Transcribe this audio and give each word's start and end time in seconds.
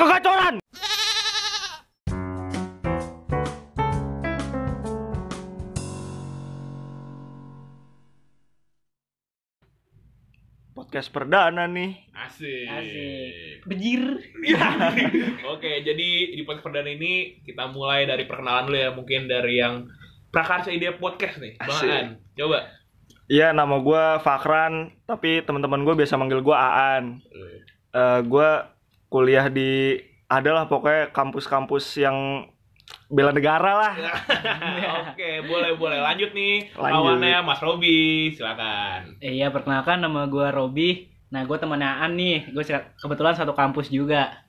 Kegacoran. 0.00 0.56
Podcast 10.72 11.12
perdana 11.12 11.68
nih. 11.68 12.00
Asik. 12.16 12.64
Asik. 12.64 13.68
Bejir. 13.68 14.24
Iya. 14.40 14.88
Oke, 15.52 15.84
jadi 15.84 16.32
di 16.32 16.40
podcast 16.48 16.64
perdana 16.64 16.88
ini 16.88 17.44
kita 17.44 17.68
mulai 17.68 18.08
dari 18.08 18.24
perkenalan 18.24 18.72
dulu 18.72 18.78
ya, 18.80 18.90
mungkin 18.96 19.28
dari 19.28 19.60
yang 19.60 19.84
prakarsa 20.32 20.72
ide 20.72 20.96
podcast 20.96 21.44
nih, 21.44 21.60
Bang 21.60 21.76
Asik. 21.76 21.92
Aan. 21.92 22.08
Coba. 22.40 22.72
Iya, 23.28 23.52
nama 23.52 23.76
gua 23.76 24.16
Fakran, 24.24 24.96
tapi 25.04 25.44
teman-teman 25.44 25.84
gue 25.84 25.92
biasa 25.92 26.16
manggil 26.16 26.40
gua 26.40 26.56
Aan. 26.56 27.20
Eh 27.92 28.20
gua 28.24 28.79
kuliah 29.10 29.50
di 29.50 29.98
adalah 30.30 30.70
pokoknya 30.70 31.10
kampus-kampus 31.10 31.98
yang 31.98 32.46
bela 33.10 33.34
negara 33.34 33.72
lah. 33.74 33.94
Oke, 35.10 35.42
boleh 35.42 35.74
boleh 35.74 35.98
lanjut 35.98 36.30
nih. 36.30 36.70
Lanjut. 36.78 37.18
Lawannya 37.18 37.42
Mas 37.42 37.58
Robi, 37.58 38.30
silakan. 38.30 39.18
Eh, 39.18 39.42
iya, 39.42 39.50
perkenalkan 39.50 39.98
nama 39.98 40.30
gua 40.30 40.54
Robi. 40.54 41.10
Nah, 41.34 41.42
gua 41.42 41.58
temannya 41.58 41.90
Aan 41.90 42.14
nih. 42.14 42.54
Gue 42.54 42.62
kebetulan 42.98 43.34
satu 43.34 43.54
kampus 43.54 43.90
juga. 43.90 44.46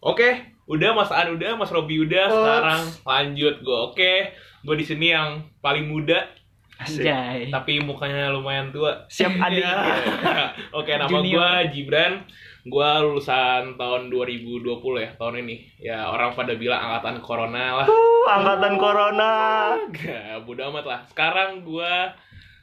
Oke, 0.00 0.56
udah 0.68 0.96
Mas 0.96 1.12
Aan 1.12 1.36
udah, 1.36 1.56
Mas 1.60 1.72
Robi 1.72 2.00
udah. 2.00 2.26
Ups. 2.28 2.36
Sekarang 2.36 2.82
lanjut 3.04 3.54
gue. 3.60 3.78
Oke, 3.92 4.12
gue 4.64 4.76
di 4.76 4.84
sini 4.84 5.12
yang 5.12 5.44
paling 5.60 5.84
muda. 5.84 6.32
Anjay. 6.76 7.48
tapi 7.48 7.80
mukanya 7.80 8.28
lumayan 8.28 8.68
tua. 8.68 9.08
Siap 9.08 9.32
adik. 9.40 9.64
Oke, 10.78 10.92
nama 10.92 11.08
Junior. 11.08 11.40
gua 11.40 11.48
Gua 12.66 12.98
lulusan 12.98 13.78
tahun 13.78 14.10
2020 14.10 14.66
ya, 14.98 15.10
tahun 15.14 15.46
ini. 15.46 15.56
Ya, 15.78 16.10
orang 16.10 16.34
pada 16.34 16.58
bilang 16.58 16.82
angkatan 16.82 17.22
corona 17.22 17.78
lah. 17.82 17.86
Uh, 17.86 18.26
angkatan 18.26 18.74
corona. 18.74 19.32
Gak, 19.94 20.42
bodo 20.42 20.66
amat 20.74 20.84
lah. 20.84 21.00
Sekarang 21.06 21.62
gua 21.62 22.10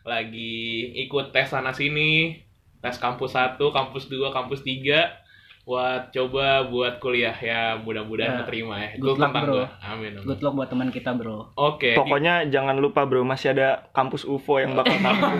lagi 0.03 0.91
ikut 1.07 1.31
tes 1.31 1.47
sana 1.47 1.71
sini. 1.71 2.35
Tes 2.83 2.99
kampus 2.99 3.31
1, 3.31 3.55
kampus 3.55 4.11
2, 4.11 4.27
kampus 4.29 4.59
3 4.61 5.23
buat 5.63 6.11
coba 6.11 6.67
buat 6.67 6.99
kuliah 6.99 7.31
ya 7.31 7.79
mudah-mudahan 7.79 8.35
Ya. 8.35 8.39
keterima 8.43 8.75
ya. 8.83 8.99
Good 8.99 9.15
luck, 9.15 9.31
bro. 9.31 9.63
gua. 9.63 9.67
Amin. 9.79 10.11
amin. 10.11 10.27
Good 10.27 10.43
luck 10.43 10.59
buat 10.59 10.67
teman 10.67 10.91
kita, 10.91 11.15
Bro. 11.15 11.55
Oke. 11.55 11.95
Pokoknya 11.95 12.43
jangan 12.51 12.75
lupa 12.83 13.07
bro, 13.07 13.23
masih 13.23 13.55
ada 13.55 13.87
kampus 13.95 14.27
UFO 14.27 14.59
yang 14.59 14.75
bakal 14.75 14.99
tampil. 14.99 15.39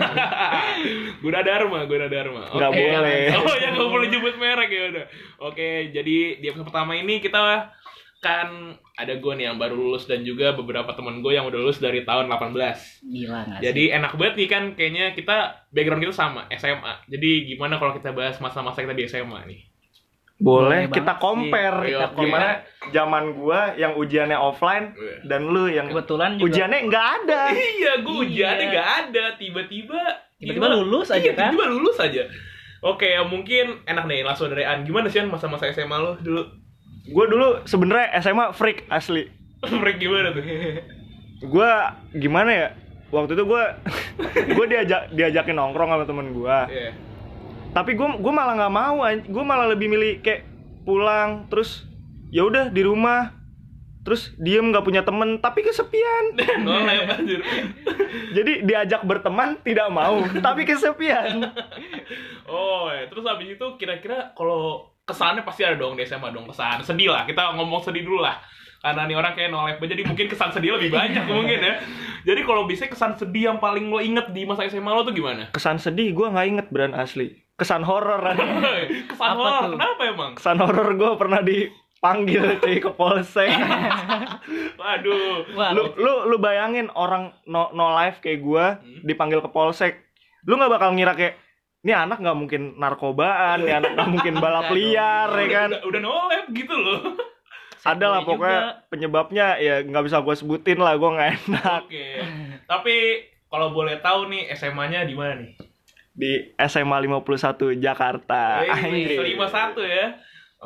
Guna 1.24 1.40
Dharma, 1.40 1.78
Guna 1.84 2.06
Dharma. 2.06 2.42
Nggak 2.46 2.70
Oke. 2.70 2.80
boleh. 2.84 3.20
Oh 3.34 3.54
ya 3.56 3.68
nggak 3.72 3.88
boleh 3.88 4.06
nyebut 4.06 4.34
merek 4.36 4.68
ya 4.68 4.82
udah. 4.86 5.04
Oke, 5.42 5.68
jadi 5.88 6.16
di 6.36 6.44
episode 6.44 6.68
pertama 6.68 6.92
ini 6.92 7.18
kita 7.18 7.72
kan 8.20 8.48
ada 8.94 9.14
gue 9.14 9.32
nih 9.34 9.46
yang 9.46 9.56
baru 9.56 9.72
lulus 9.74 10.04
dan 10.04 10.20
juga 10.20 10.52
beberapa 10.52 10.92
teman 10.92 11.20
gue 11.20 11.32
yang 11.32 11.44
udah 11.44 11.60
lulus 11.60 11.76
dari 11.76 12.00
tahun 12.02 12.24
18. 12.26 12.56
Gila 13.02 13.38
nggak 13.42 13.58
sih? 13.60 13.64
Jadi 13.64 13.82
enak 13.90 14.12
banget 14.14 14.34
nih 14.34 14.48
kan 14.48 14.62
kayaknya 14.72 15.04
kita 15.12 15.36
background 15.68 16.00
kita 16.00 16.14
sama 16.14 16.48
SMA. 16.50 17.04
Jadi 17.06 17.30
gimana 17.46 17.76
kalau 17.76 17.92
kita 17.92 18.12
bahas 18.12 18.36
masa-masa 18.38 18.80
kita 18.80 18.92
di 18.92 19.04
SMA 19.04 19.40
nih? 19.44 19.60
Boleh 20.34 20.88
Boleh 20.88 20.90
kita 20.90 21.14
compare. 21.16 21.78
sih. 21.80 21.92
Kita 21.92 22.06
gimana 22.12 22.48
zaman 22.90 23.24
gua 23.34 23.60
yang 23.76 23.92
ujiannya 23.94 24.34
offline 24.34 24.96
dan 25.22 25.46
lu 25.46 25.68
yang 25.68 25.86
kebetulan 25.86 26.34
juga 26.34 26.48
ujiannya 26.48 26.80
nggak 26.82 27.06
ada. 27.18 27.40
Iya, 27.52 27.92
gue 28.00 28.16
ujiannya 28.24 28.58
Iya. 28.58 28.72
nggak 28.72 28.88
ada. 29.04 29.24
Tiba-tiba 29.36 30.00
Tiba-tiba 30.44 30.68
lulus 30.76 31.08
aja 31.10 31.20
Iya, 31.24 31.32
kan? 31.32 31.50
Tiba-tiba 31.52 31.66
lulus 31.72 31.96
aja. 32.00 32.22
Oke, 32.84 33.16
ya 33.16 33.24
mungkin 33.24 33.80
enak 33.88 34.04
nih 34.04 34.20
langsung 34.20 34.52
dari 34.52 34.68
An. 34.68 34.84
Gimana 34.84 35.08
sih 35.08 35.24
An 35.24 35.32
masa-masa 35.32 35.72
SMA 35.72 35.96
lo 35.96 36.20
dulu? 36.20 36.44
Gue 37.08 37.24
dulu 37.28 37.64
sebenarnya 37.64 38.12
SMA 38.20 38.52
freak 38.52 38.84
asli. 38.92 39.28
Break 39.80 39.96
gimana 39.96 40.36
tuh? 40.36 40.44
Gua 41.48 41.96
gimana 42.12 42.50
ya? 42.52 42.68
Waktu 43.08 43.36
itu 43.36 43.44
gua 43.48 43.80
gue 44.56 44.66
diajak 44.68 45.12
diajakin 45.16 45.56
nongkrong 45.56 45.88
sama 45.88 46.04
temen 46.04 46.36
gua. 46.36 46.68
Iya. 46.68 46.92
Tapi 47.72 47.96
gue 47.96 48.08
gue 48.20 48.32
malah 48.32 48.54
nggak 48.56 48.74
mau. 48.74 49.00
Gue 49.24 49.44
malah 49.44 49.66
lebih 49.72 49.88
milih 49.88 50.20
kayak 50.20 50.44
pulang 50.84 51.48
terus 51.48 51.88
ya 52.28 52.44
udah 52.44 52.68
di 52.68 52.84
rumah 52.84 53.32
terus 54.04 54.32
diem 54.36 54.68
nggak 54.68 54.82
punya 54.82 55.00
temen 55.00 55.38
tapi 55.38 55.60
kesepian 55.60 56.34
jadi 58.36 58.52
diajak 58.62 59.00
berteman 59.02 59.56
tidak 59.60 59.88
mau 59.88 60.20
tapi 60.46 60.62
kesepian 60.62 61.40
Oh, 62.44 62.86
ya. 62.86 63.08
terus 63.08 63.24
habis 63.24 63.50
itu 63.50 63.64
kira-kira 63.74 64.30
kalau 64.32 64.88
kesannya 65.02 65.42
pasti 65.42 65.60
ada 65.60 65.74
dong 65.74 65.94
di 65.94 66.04
SMA 66.04 66.28
dong 66.28 66.44
kesan 66.44 66.80
sedih 66.80 67.08
lah. 67.08 67.24
Kita 67.24 67.52
ngomong 67.56 67.80
sedih 67.80 68.00
dulu 68.00 68.20
lah. 68.20 68.36
Karena 68.78 69.04
nih 69.04 69.16
orang 69.16 69.32
kayak 69.32 69.48
nolep 69.48 69.76
jadi 69.80 70.02
mungkin 70.04 70.28
kesan 70.28 70.52
sedih 70.52 70.76
lebih 70.76 70.92
banyak 70.92 71.24
mungkin 71.24 71.58
ya. 71.58 71.74
Jadi 72.22 72.40
kalau 72.44 72.62
bisa 72.64 72.84
kesan 72.84 73.16
sedih 73.16 73.48
yang 73.48 73.56
paling 73.58 73.88
lo 73.88 73.98
inget 73.98 74.28
di 74.30 74.44
masa 74.44 74.64
SMA 74.66 74.86
lo 74.86 75.02
tuh 75.02 75.12
gimana? 75.12 75.50
kesan 75.50 75.76
sedih 75.76 76.12
gue 76.12 76.26
nggak 76.28 76.46
inget 76.46 76.66
brand 76.68 76.92
asli 76.92 77.32
kesan 77.56 77.80
horor 77.80 78.20
kesan 79.10 79.34
horor. 79.34 79.72
Kenapa 79.72 80.00
emang? 80.04 80.30
kesan 80.36 80.56
horor 80.60 80.88
gue 80.92 81.10
pernah 81.16 81.40
dipanggil 82.04 82.60
cuy 82.60 82.76
ke 82.84 82.90
polsek 82.92 83.48
Waduh. 84.76 85.56
Wah, 85.56 85.72
lu 85.72 85.96
lu 85.96 86.28
lu 86.28 86.36
bayangin 86.36 86.92
orang 86.92 87.32
no 87.46 87.72
no 87.72 87.88
life 87.90 88.20
kayak 88.20 88.44
gue 88.44 88.66
Hmm. 88.76 89.00
dipanggil 89.02 89.40
ke 89.40 89.48
polsek 89.48 90.04
lu 90.44 90.60
nggak 90.60 90.68
bakal 90.70 90.92
ngira 90.92 91.16
kayak 91.16 91.40
ini 91.80 91.92
anak 91.92 92.16
nggak 92.16 92.32
mungkin 92.34 92.62
narkobaan, 92.76 93.60
ini 93.60 93.72
anak 93.74 93.92
nggak 93.92 94.08
mungkin 94.10 94.34
balap 94.36 94.72
liar, 94.72 95.28
ya 95.30 95.48
kan? 95.50 95.68
Udah, 95.70 95.84
udah 95.84 96.00
nolep 96.00 96.44
gitu 96.50 96.72
loh. 96.72 97.12
Ada 97.82 98.06
lah 98.06 98.20
Juga. 98.20 98.28
pokoknya 98.30 98.60
penyebabnya 98.88 99.46
ya 99.58 99.74
nggak 99.82 100.00
bisa 100.02 100.20
gue 100.20 100.32
sebutin 100.34 100.80
lah, 100.80 100.96
gue 100.96 101.04
nggak 101.06 101.30
enak. 101.38 101.80
Oke. 101.84 102.08
Tapi 102.64 102.94
kalau 103.46 103.68
boleh 103.70 104.00
tahu 104.00 104.28
nih 104.28 104.48
SMA-nya 104.54 105.04
di 105.04 105.12
mana 105.12 105.36
nih? 105.38 105.52
Di 106.10 106.32
SMA 106.62 106.96
51 107.02 107.76
Jakarta. 107.76 108.64
Eh, 108.64 108.68
Anjir. 108.70 109.20
lima 109.22 109.44
satu 109.46 109.80
ya. 109.80 110.16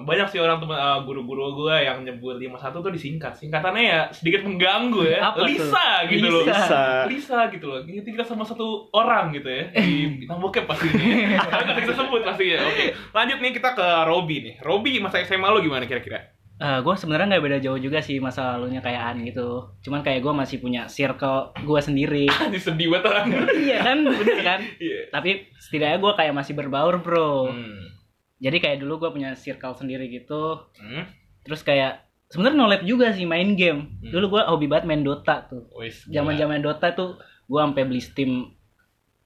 Banyak 0.05 0.29
sih 0.31 0.39
orang 0.39 0.59
teman 0.63 0.77
eh, 0.79 0.99
guru-guru 1.07 1.65
gue 1.65 1.75
yang 1.87 2.03
nyebut 2.05 2.39
51 2.39 2.85
tuh 2.85 2.93
disingkat. 2.93 3.33
Singkatannya 3.35 3.83
ya 3.83 4.01
sedikit 4.11 4.45
mengganggu 4.45 5.03
ya. 5.07 5.19
Apa 5.33 5.43
tuh? 5.43 5.47
Lisa 5.49 5.89
gitu 6.11 6.27
loh. 6.29 6.45
Lisa. 6.45 6.83
Lisa 7.09 7.39
gitu 7.51 7.67
loh. 7.67 7.81
Ini 7.83 8.03
kita 8.05 8.25
sama 8.27 8.45
satu 8.47 8.93
orang 8.95 9.35
gitu 9.35 9.49
ya. 9.49 9.71
Di 9.75 10.23
bintang 10.23 10.39
bokep 10.39 10.65
pasti 10.69 10.87
ini. 10.93 11.35
Nggak 11.39 11.79
kita 11.89 11.95
sebut 11.95 12.23
pasti 12.23 12.45
ya. 12.55 12.59
Oke. 12.63 12.95
Lanjut 13.15 13.39
nih 13.41 13.53
kita 13.55 13.75
ke 13.75 13.87
Robi 14.07 14.37
nih. 14.45 14.55
Robi 14.61 15.01
masa 15.03 15.23
SMA 15.25 15.49
lo 15.49 15.59
gimana 15.65 15.87
kira-kira? 15.89 16.39
Eh, 16.59 16.79
gue 16.83 16.95
sebenarnya 16.99 17.39
nggak 17.39 17.45
beda 17.47 17.59
jauh 17.63 17.79
juga 17.79 18.03
sih 18.03 18.19
masa 18.19 18.59
lalunya 18.59 18.83
kayak 18.83 18.99
Aan 18.99 19.23
gitu. 19.23 19.79
Cuman 19.79 20.03
kayak 20.03 20.27
gue 20.27 20.35
masih 20.35 20.59
punya 20.59 20.91
circle 20.91 21.55
gue 21.55 21.81
sendiri. 21.81 22.27
Anjir 22.43 22.59
sedih 22.59 22.91
banget 22.91 23.15
orang. 23.15 23.27
iya 23.55 23.79
kan, 23.79 23.99
bener 24.03 24.39
kan? 24.43 24.61
Iya. 24.83 25.07
Tapi 25.15 25.47
setidaknya 25.63 26.03
gue 26.03 26.13
kayak 26.19 26.35
masih 26.35 26.59
berbaur 26.59 26.99
bro. 26.99 27.55
Hmm. 27.55 27.98
Jadi 28.39 28.57
kayak 28.63 28.79
dulu 28.83 29.03
gue 29.07 29.11
punya 29.15 29.35
circle 29.35 29.75
sendiri 29.75 30.07
gitu. 30.09 30.63
Hmm. 30.79 31.05
Terus 31.43 31.67
kayak 31.67 32.07
sebenarnya 32.31 32.59
nolep 32.59 32.83
juga 32.87 33.11
sih 33.11 33.27
main 33.27 33.59
game. 33.59 33.99
Hmm. 33.99 34.11
Dulu 34.15 34.39
gue 34.39 34.43
hobi 34.47 34.67
banget 34.71 34.87
main 34.87 35.03
Dota 35.03 35.47
tuh. 35.47 35.67
Wis, 35.75 36.07
gila. 36.07 36.23
Zaman-zaman 36.23 36.63
Dota 36.63 36.89
tuh 36.95 37.19
gue 37.21 37.61
sampai 37.61 37.83
beli 37.85 38.03
Steam 38.03 38.55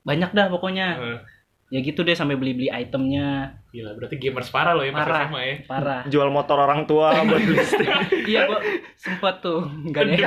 banyak 0.02 0.30
dah 0.32 0.46
pokoknya. 0.48 0.88
Eh, 0.98 1.20
Ya 1.72 1.80
gitu 1.80 2.04
deh 2.04 2.12
sampai 2.12 2.36
beli-beli 2.36 2.68
itemnya. 2.68 3.56
Gila, 3.72 3.96
berarti 3.96 4.16
gamers 4.16 4.48
parah 4.48 4.76
lo 4.76 4.84
ya 4.84 4.92
pas 4.92 5.00
Parah. 5.02 5.24
SMA 5.26 5.40
ya. 5.42 5.54
Parah. 5.64 6.00
Jual 6.04 6.28
motor 6.28 6.60
orang 6.60 6.84
tua 6.84 7.08
buat 7.24 7.40
beli 7.40 7.56
stick. 7.58 7.88
iya 8.28 8.44
gue 8.44 8.60
sempet 8.94 9.40
tuh 9.40 9.64
nggak 9.64 10.02
deh. 10.06 10.16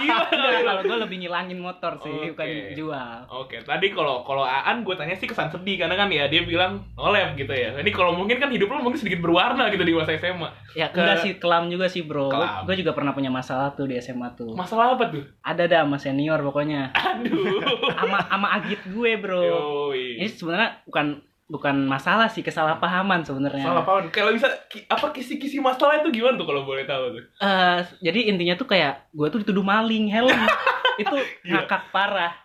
Gila. 0.00 0.22
Enggak, 0.30 0.62
kalau 0.62 0.82
gue 0.84 0.96
lebih 1.00 1.16
ngilangin 1.20 1.58
motor 1.58 1.92
sih, 1.98 2.08
Oke. 2.08 2.30
bukan 2.32 2.46
jual. 2.72 3.16
Oke, 3.28 3.56
tadi 3.60 3.90
kalau 3.90 4.22
kalau 4.22 4.42
Aan 4.42 4.80
gue 4.80 4.94
tanya 4.94 5.12
sih 5.12 5.26
kesan 5.26 5.50
sedih 5.50 5.76
karena 5.76 5.94
kan 5.94 6.06
ya 6.06 6.26
dia 6.26 6.42
bilang 6.42 6.86
nolep 6.94 7.34
gitu 7.34 7.50
ya. 7.50 7.74
Ini 7.74 7.90
kalau 7.90 8.14
mungkin 8.14 8.38
kan 8.38 8.48
hidup 8.48 8.70
lo 8.70 8.80
mungkin 8.80 8.96
sedikit 8.96 9.20
berwarna 9.20 9.66
gitu 9.68 9.82
di 9.82 9.90
masa 9.90 10.14
SMA. 10.14 10.48
Ya 10.72 10.86
Ke- 10.88 11.02
enggak 11.02 11.18
sih 11.20 11.32
kelam 11.36 11.66
juga 11.66 11.86
sih 11.86 12.02
bro. 12.02 12.30
Kelam. 12.30 12.62
Gue 12.62 12.78
juga 12.78 12.94
pernah 12.94 13.10
punya 13.10 13.28
masalah 13.28 13.74
tuh 13.74 13.84
di 13.84 13.98
SMA 13.98 14.30
tuh. 14.34 14.54
Masalah 14.54 14.94
apa 14.94 15.10
tuh? 15.10 15.26
Ada 15.42 15.66
dah 15.66 15.82
sama 15.82 15.98
senior 15.98 16.38
pokoknya. 16.40 16.94
Aduh. 16.94 17.58
Ama 18.00 18.22
ama 18.30 18.48
agit 18.56 18.80
gue 18.86 19.18
bro. 19.18 19.42
Yoi. 19.42 20.22
Ini 20.22 20.30
sebenarnya 20.30 20.86
bukan 20.86 21.26
bukan 21.50 21.74
masalah 21.90 22.30
sih 22.30 22.46
kesalahpahaman 22.46 23.26
sebenarnya. 23.26 23.66
Salah 23.66 23.82
paham. 23.82 24.06
Kalau 24.14 24.30
bisa 24.30 24.46
apa 24.86 25.10
kisi-kisi 25.10 25.58
masalah 25.58 25.98
itu 25.98 26.14
gimana 26.14 26.38
tuh 26.38 26.46
kalau 26.46 26.62
boleh 26.62 26.86
tahu 26.86 27.18
tuh? 27.18 27.24
Eh, 27.42 27.78
jadi 28.06 28.30
intinya 28.30 28.54
tuh 28.54 28.70
kayak 28.70 29.10
gue 29.10 29.26
tuh 29.26 29.42
dituduh 29.42 29.66
maling 29.66 30.06
helm. 30.06 30.30
itu 31.02 31.16
ngakak 31.50 31.90
parah. 31.90 32.38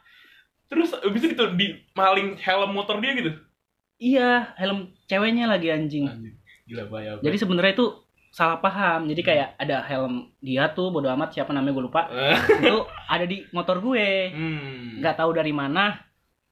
Terus 0.65 0.97
bisa 1.13 1.29
gitu 1.29 1.53
di 1.53 1.77
maling 1.93 2.41
helm 2.41 2.73
motor 2.73 2.97
dia 2.97 3.13
gitu. 3.13 3.31
Iya, 4.01 4.57
helm 4.57 4.91
ceweknya 5.05 5.45
lagi 5.45 5.69
anjing. 5.69 6.09
Gila 6.65 6.89
bahaya. 6.89 7.21
Jadi 7.21 7.37
sebenarnya 7.37 7.77
itu 7.77 7.87
salah 8.33 8.59
paham. 8.59 9.07
Jadi 9.07 9.21
kayak 9.21 9.55
ada 9.61 9.85
helm 9.85 10.33
dia 10.41 10.67
tuh 10.73 10.89
bodo 10.89 11.07
amat 11.13 11.31
siapa 11.31 11.53
namanya 11.53 11.77
gue 11.77 11.85
lupa. 11.85 12.09
Eh, 12.09 12.37
itu 12.67 12.77
ada 13.05 13.25
di 13.29 13.45
motor 13.53 13.79
gue. 13.79 14.33
hmm. 14.33 14.99
Nggak 14.99 15.15
tahu 15.21 15.31
dari 15.37 15.53
mana. 15.53 16.04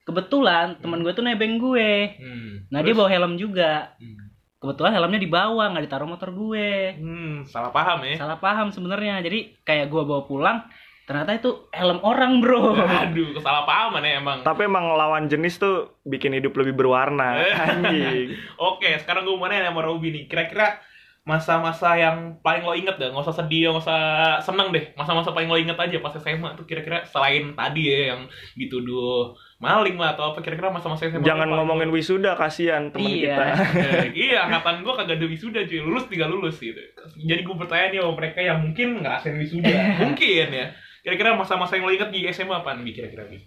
Kebetulan 0.03 0.77
teman 0.77 1.00
gue 1.00 1.11
tuh 1.11 1.21
nebeng 1.21 1.57
gue. 1.57 1.91
Hmm. 2.13 2.67
Nah 2.67 2.79
dia 2.79 2.91
Terus? 2.91 3.00
bawa 3.00 3.09
helm 3.09 3.33
juga. 3.35 3.95
Hmm. 3.97 4.19
kebetulan 4.55 4.95
helmnya 4.95 5.19
di 5.19 5.27
bawah 5.27 5.67
nggak 5.67 5.83
ditaruh 5.83 6.07
motor 6.07 6.31
gue 6.31 6.95
Hmm, 6.95 7.44
salah 7.44 7.67
paham 7.69 8.00
ya. 8.01 8.15
salah 8.15 8.39
paham 8.39 8.71
sebenarnya 8.71 9.19
jadi 9.19 9.59
kayak 9.59 9.91
gue 9.91 10.01
bawa 10.01 10.23
pulang 10.23 10.63
ternyata 11.03 11.35
itu 11.35 11.67
helm 11.69 12.00
orang 12.00 12.39
bro 12.39 12.71
Aduh, 12.71 13.35
kesalahpahaman 13.35 14.00
ya 14.01 14.23
emang. 14.23 14.39
Tapi 14.39 14.63
emang 14.63 14.88
lawan 14.89 15.27
jenis 15.27 15.59
tuh 15.59 16.00
bikin 16.01 16.31
hidup 16.31 16.55
lebih 16.55 16.79
berwarna. 16.79 17.44
Anjing. 17.44 18.39
Oke, 18.71 18.88
sekarang 18.97 19.27
gue 19.27 19.35
mau 19.35 19.51
nanya 19.51 19.67
sama 19.67 19.83
Robi 19.83 20.15
nih. 20.15 20.23
Kira-kira 20.25 20.79
masa-masa 21.23 21.95
yang 21.95 22.35
paling 22.43 22.67
lo 22.67 22.75
inget 22.75 22.99
dah, 22.99 23.07
nggak 23.07 23.23
usah 23.23 23.39
sedih, 23.39 23.71
nggak 23.71 23.79
usah 23.87 23.99
seneng 24.43 24.75
deh. 24.75 24.91
Masa-masa 24.93 25.31
paling 25.31 25.47
lo 25.47 25.55
inget 25.55 25.79
aja 25.79 25.97
pas 25.97 26.11
SMA 26.13 26.51
tuh 26.53 26.67
kira-kira 26.67 27.07
selain 27.07 27.55
tadi 27.55 27.87
ya 27.87 27.99
yang 28.11 28.27
dituduh 28.59 29.31
maling 29.55 29.95
lah 29.95 30.11
atau 30.11 30.35
apa 30.35 30.43
kira-kira 30.43 30.67
masa-masa 30.67 31.07
SMA 31.07 31.23
Jangan 31.23 31.47
ngomongin 31.47 31.87
wisuda 31.87 32.35
kasihan 32.35 32.91
temen 32.91 33.07
Iya. 33.07 33.39
kita. 33.39 33.43
Eh, 33.79 34.07
iya, 34.27 34.43
angkatan 34.43 34.83
gue 34.83 34.93
kagak 34.93 35.15
ada 35.15 35.25
wisuda 35.25 35.59
cuy, 35.63 35.79
lulus 35.79 36.05
tinggal 36.11 36.27
lulus 36.27 36.59
gitu. 36.59 36.75
Jadi 37.15 37.41
gue 37.41 37.55
bertanya 37.55 37.85
nih 37.87 37.99
sama 38.03 38.13
mereka 38.19 38.39
yang 38.43 38.59
mungkin 38.59 38.87
ngerasain 38.99 39.39
wisuda, 39.39 39.71
mungkin 40.03 40.47
ya. 40.51 40.67
Kira-kira 41.03 41.39
masa-masa 41.39 41.79
yang 41.79 41.87
lo 41.87 41.95
inget 41.95 42.11
di 42.11 42.27
SMA 42.27 42.59
apa 42.59 42.75
nih 42.75 42.91
kira-kira 42.91 43.31
nih? 43.31 43.39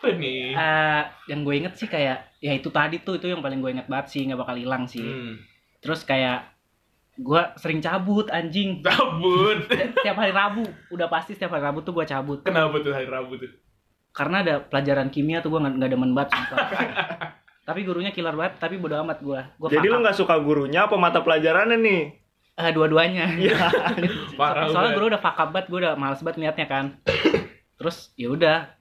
Apa 0.00 0.08
nih? 0.10 0.50
Eh, 0.50 1.02
yang 1.28 1.40
gue 1.40 1.54
inget 1.54 1.76
sih 1.76 1.84
kayak 1.84 2.32
ya 2.38 2.52
itu 2.52 2.68
tadi 2.68 2.98
tuh 2.98 3.14
itu 3.14 3.28
yang 3.28 3.38
paling 3.38 3.60
gue 3.60 3.70
inget 3.70 3.84
banget 3.84 4.08
sih 4.08 4.24
nggak 4.24 4.38
bakal 4.38 4.56
hilang 4.56 4.84
sih 4.84 5.04
Hmm. 5.04 5.36
terus 5.76 6.00
kayak 6.02 6.48
gue 7.14 7.36
sering 7.54 7.78
cabut 7.78 8.24
anjing 8.28 8.80
Cabut. 8.80 9.60
setiap 9.94 10.16
hari 10.16 10.32
Rabu 10.32 10.64
udah 10.88 11.04
pasti 11.06 11.32
setiap 11.32 11.52
hari 11.52 11.62
Rabu 11.62 11.80
tuh 11.80 11.92
gue 11.92 12.04
cabut 12.04 12.40
Kenapa 12.40 12.80
tuh 12.80 12.90
hari 12.90 13.04
Rabu 13.04 13.36
tuh? 13.36 13.52
karena 14.10 14.40
ada 14.40 14.54
pelajaran 14.58 15.06
kimia 15.06 15.38
tuh 15.38 15.52
gue 15.52 15.60
nggak 15.60 15.74
nggak 15.76 15.90
demen 15.90 16.10
banget 16.10 16.32
sumpah. 16.32 16.58
tapi 17.68 17.84
gurunya 17.84 18.10
killer 18.10 18.32
banget 18.32 18.56
tapi 18.56 18.74
bodo 18.74 18.96
amat 18.98 19.20
gue 19.20 19.36
gue 19.36 19.68
Jadi 19.68 19.86
lu 19.86 20.00
nggak 20.00 20.16
suka 20.16 20.34
gurunya 20.40 20.88
apa 20.88 20.96
mata 20.96 21.20
pelajarannya 21.20 21.76
nih? 21.76 22.02
Eh, 22.56 22.70
dua-duanya 22.72 23.36
Iya. 23.44 23.68
Soalnya 24.66 24.92
guru 24.92 25.06
udah 25.08 25.20
banget 25.20 25.66
gue 25.68 25.78
udah 25.78 25.92
males 25.94 26.20
banget 26.20 26.40
niatnya 26.40 26.66
kan 26.66 26.84
terus 27.78 28.10
ya 28.12 28.28
udah 28.28 28.79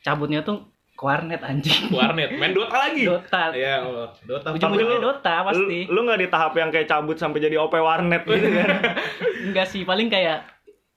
cabutnya 0.00 0.40
tuh 0.40 0.64
ke 0.92 1.02
warnet 1.02 1.40
anjing 1.40 1.88
Warnet, 1.90 2.36
main 2.36 2.52
Dota 2.52 2.76
lagi. 2.78 3.08
Dota 3.08 3.52
Iya, 3.52 3.80
oh, 3.80 4.12
Dota. 4.20 4.52
ujung-ujungnya 4.52 5.00
Dota 5.00 5.34
pasti 5.42 5.88
Lu, 5.88 5.96
lu 5.96 6.00
nggak 6.04 6.20
di 6.20 6.28
tahap 6.28 6.52
yang 6.54 6.68
kayak 6.68 6.84
cabut 6.86 7.16
sampai 7.16 7.40
jadi 7.40 7.56
OP 7.56 7.72
warnet 7.72 8.20
gitu 8.22 8.48
kan? 8.52 8.68
enggak 9.48 9.66
sih 9.66 9.82
paling 9.82 10.08
kayak 10.08 10.44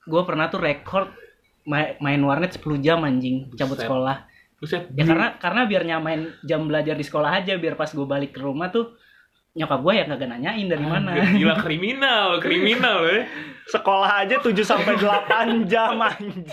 gue 0.04 0.22
pernah 0.22 0.48
tuh 0.48 0.60
record 0.60 1.08
ma- 1.64 1.96
main 1.98 2.20
warnet 2.20 2.52
10 2.54 2.60
jam 2.80 3.00
anjing 3.00 3.48
cabut 3.54 3.76
Buset. 3.76 3.88
sekolah 3.88 4.18
Buset. 4.58 4.84
ya 4.92 5.04
karena 5.04 5.28
karena 5.38 5.62
biar 5.64 5.84
nyamain 5.86 6.22
jam 6.42 6.68
belajar 6.68 6.96
di 6.96 7.04
sekolah 7.04 7.40
aja 7.40 7.56
biar 7.56 7.76
pas 7.76 7.88
gue 7.88 8.04
balik 8.04 8.36
ke 8.36 8.44
rumah 8.44 8.68
tuh 8.68 9.00
nyokap 9.54 9.80
gue 9.80 9.94
ya 9.94 10.06
kagak 10.06 10.30
nanyain 10.30 10.66
dari 10.66 10.82
mana 10.82 11.14
Gila 11.14 11.56
kriminal, 11.58 12.38
kriminal 12.38 13.06
ya. 13.06 13.22
Sekolah 13.64 14.22
aja 14.22 14.36
7 14.38 14.50
sampai 14.60 14.98
8 14.98 15.30
jam 15.72 15.96
anjing. 15.96 16.44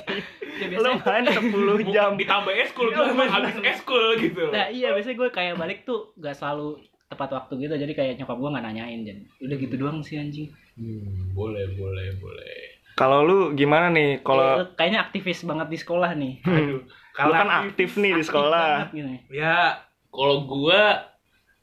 ya, 0.61 0.67
Lu 0.77 0.95
biasanya 0.95 1.41
main 1.41 1.83
10 1.83 1.91
jam. 1.91 2.11
Ditambah 2.15 2.53
eskul, 2.61 2.89
gue 2.89 3.05
emang 3.05 3.27
habis 3.27 3.57
eskul 3.59 4.15
gitu. 4.17 4.49
nah 4.49 4.69
iya 4.69 4.93
biasanya 4.93 5.17
gue 5.17 5.29
kayak 5.29 5.55
balik 5.57 5.83
tuh 5.83 6.13
gak 6.15 6.35
selalu 6.35 6.77
tepat 7.07 7.29
waktu 7.33 7.53
gitu 7.59 7.75
jadi 7.75 7.93
kayak 7.93 8.13
nyokap 8.17 8.37
gue 8.37 8.51
nggak 8.51 8.65
nanyain 8.65 9.01
jadi 9.03 9.21
udah 9.41 9.57
gitu 9.59 9.75
doang 9.77 9.99
sih 10.01 10.17
anjing 10.17 10.47
Hmm, 10.77 11.35
boleh, 11.35 11.67
boleh, 11.75 12.15
boleh. 12.17 12.57
Kalau 12.95 13.21
lu 13.21 13.39
gimana 13.53 13.89
nih? 13.89 14.21
Kalau 14.21 14.61
Eh, 14.61 14.69
kayaknya 14.75 15.03
aktivis 15.03 15.43
banget 15.43 15.69
di 15.69 15.77
sekolah 15.77 16.15
nih 16.15 16.41
Aduh, 16.47 16.81
lu 17.19 17.33
kan 17.33 17.49
aktif 17.65 17.97
nih 17.97 18.13
di 18.13 18.15
Aktif 18.15 18.29
sekolah. 18.29 18.87
banget 18.87 18.91
gitu. 18.95 19.09
Ya, 19.35 19.83
kalau 20.09 20.47
gua 20.47 21.10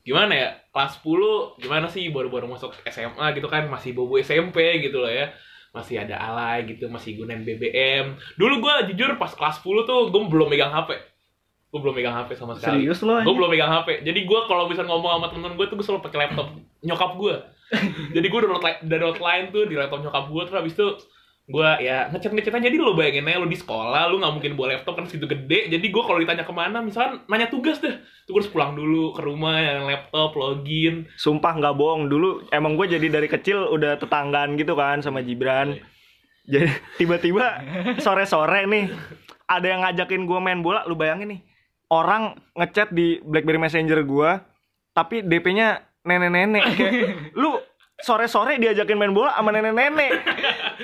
gimana 0.07 0.31
ya? 0.31 0.49
Kelas 0.71 1.03
10 1.03 1.59
gimana 1.59 1.91
sih 1.91 2.07
baru-baru 2.07 2.47
masuk 2.47 2.71
SMA 2.87 3.35
gitu 3.35 3.51
kan 3.51 3.67
masih 3.67 3.91
bobo 3.91 4.15
SMP 4.15 4.79
gitu 4.79 5.03
loh 5.03 5.11
ya. 5.11 5.35
Masih 5.75 5.99
ada 5.99 6.15
alay 6.15 6.63
gitu, 6.63 6.87
masih 6.87 7.19
gunain 7.19 7.43
BBM. 7.43 8.15
Dulu 8.39 8.63
gua 8.63 8.87
jujur 8.87 9.19
pas 9.19 9.35
kelas 9.35 9.59
10 9.59 9.83
tuh 9.83 10.07
gua 10.07 10.23
belum 10.31 10.47
megang 10.47 10.71
HP. 10.71 10.95
Gua 11.67 11.79
belum 11.83 11.95
megang 11.99 12.15
HP 12.15 12.39
sama 12.39 12.55
sekali. 12.55 12.87
serius 12.87 13.03
lo 13.03 13.19
Gue 13.19 13.35
belum 13.35 13.51
megang 13.51 13.67
HP. 13.67 14.07
Jadi 14.07 14.23
gue 14.23 14.39
kalau 14.47 14.71
bisa 14.71 14.87
ngomong 14.87 15.19
sama 15.19 15.27
temen-temen 15.27 15.59
gue 15.59 15.67
tuh 15.67 15.75
gue 15.75 15.83
selalu 15.83 16.01
pakai 16.07 16.19
laptop 16.23 16.47
nyokap 16.79 17.11
gue. 17.19 17.35
Jadi 18.15 18.25
gue 18.31 18.39
download 18.39 18.63
download 18.87 19.19
line 19.19 19.45
tuh 19.51 19.63
di 19.67 19.75
laptop 19.75 19.99
nyokap 19.99 20.25
gue 20.31 20.41
terus 20.47 20.57
habis 20.63 20.73
itu 20.79 20.87
gue 21.47 21.69
ya 21.79 22.11
ngechat 22.11 22.35
ngechat 22.35 22.59
aja 22.59 22.67
jadi 22.67 22.75
lo 22.75 22.91
bayangin 22.91 23.23
aja 23.23 23.39
lo 23.39 23.47
di 23.47 23.55
sekolah 23.55 24.11
lo 24.11 24.19
nggak 24.19 24.33
mungkin 24.35 24.51
bawa 24.59 24.75
laptop 24.75 24.99
kan 24.99 25.07
segitu 25.07 25.31
gede 25.31 25.71
jadi 25.71 25.85
gue 25.87 26.03
kalau 26.03 26.19
ditanya 26.19 26.43
ke 26.43 26.51
mana 26.51 26.83
misalkan 26.83 27.23
nanya 27.31 27.47
tugas 27.47 27.79
deh 27.79 27.95
tuh 28.27 28.35
gue 28.35 28.41
harus 28.43 28.51
pulang 28.51 28.75
dulu 28.75 29.15
ke 29.15 29.23
rumah 29.23 29.55
yang 29.55 29.87
laptop 29.87 30.35
login 30.35 31.07
Sumpah 31.15 31.55
nggak 31.55 31.75
bohong 31.79 32.11
dulu 32.11 32.43
emang 32.51 32.75
gue 32.75 32.99
jadi 32.99 33.07
dari 33.07 33.31
kecil 33.31 33.71
udah 33.71 33.95
tetanggaan 33.95 34.59
gitu 34.59 34.75
kan 34.75 34.99
sama 34.99 35.23
Gibran. 35.23 35.79
Jadi 36.47 36.71
tiba-tiba 36.99 37.63
sore-sore 37.99 38.67
nih 38.67 38.91
ada 39.47 39.67
yang 39.67 39.83
ngajakin 39.83 40.27
gue 40.27 40.39
main 40.39 40.59
bola, 40.59 40.83
lu 40.87 40.95
bayangin 40.95 41.35
nih. 41.35 41.41
Orang 41.87 42.35
ngechat 42.55 42.91
di 42.91 43.23
BlackBerry 43.23 43.59
Messenger 43.59 44.03
gue 44.03 44.31
tapi 44.91 45.23
DP-nya 45.23 45.83
nenek-nenek 46.03 46.63
kayak 46.75 46.91
lu 47.39 47.55
sore-sore 47.97 48.61
diajakin 48.61 48.93
main 48.93 49.09
bola 49.09 49.33
sama 49.33 49.49
nenek-nenek. 49.49 50.11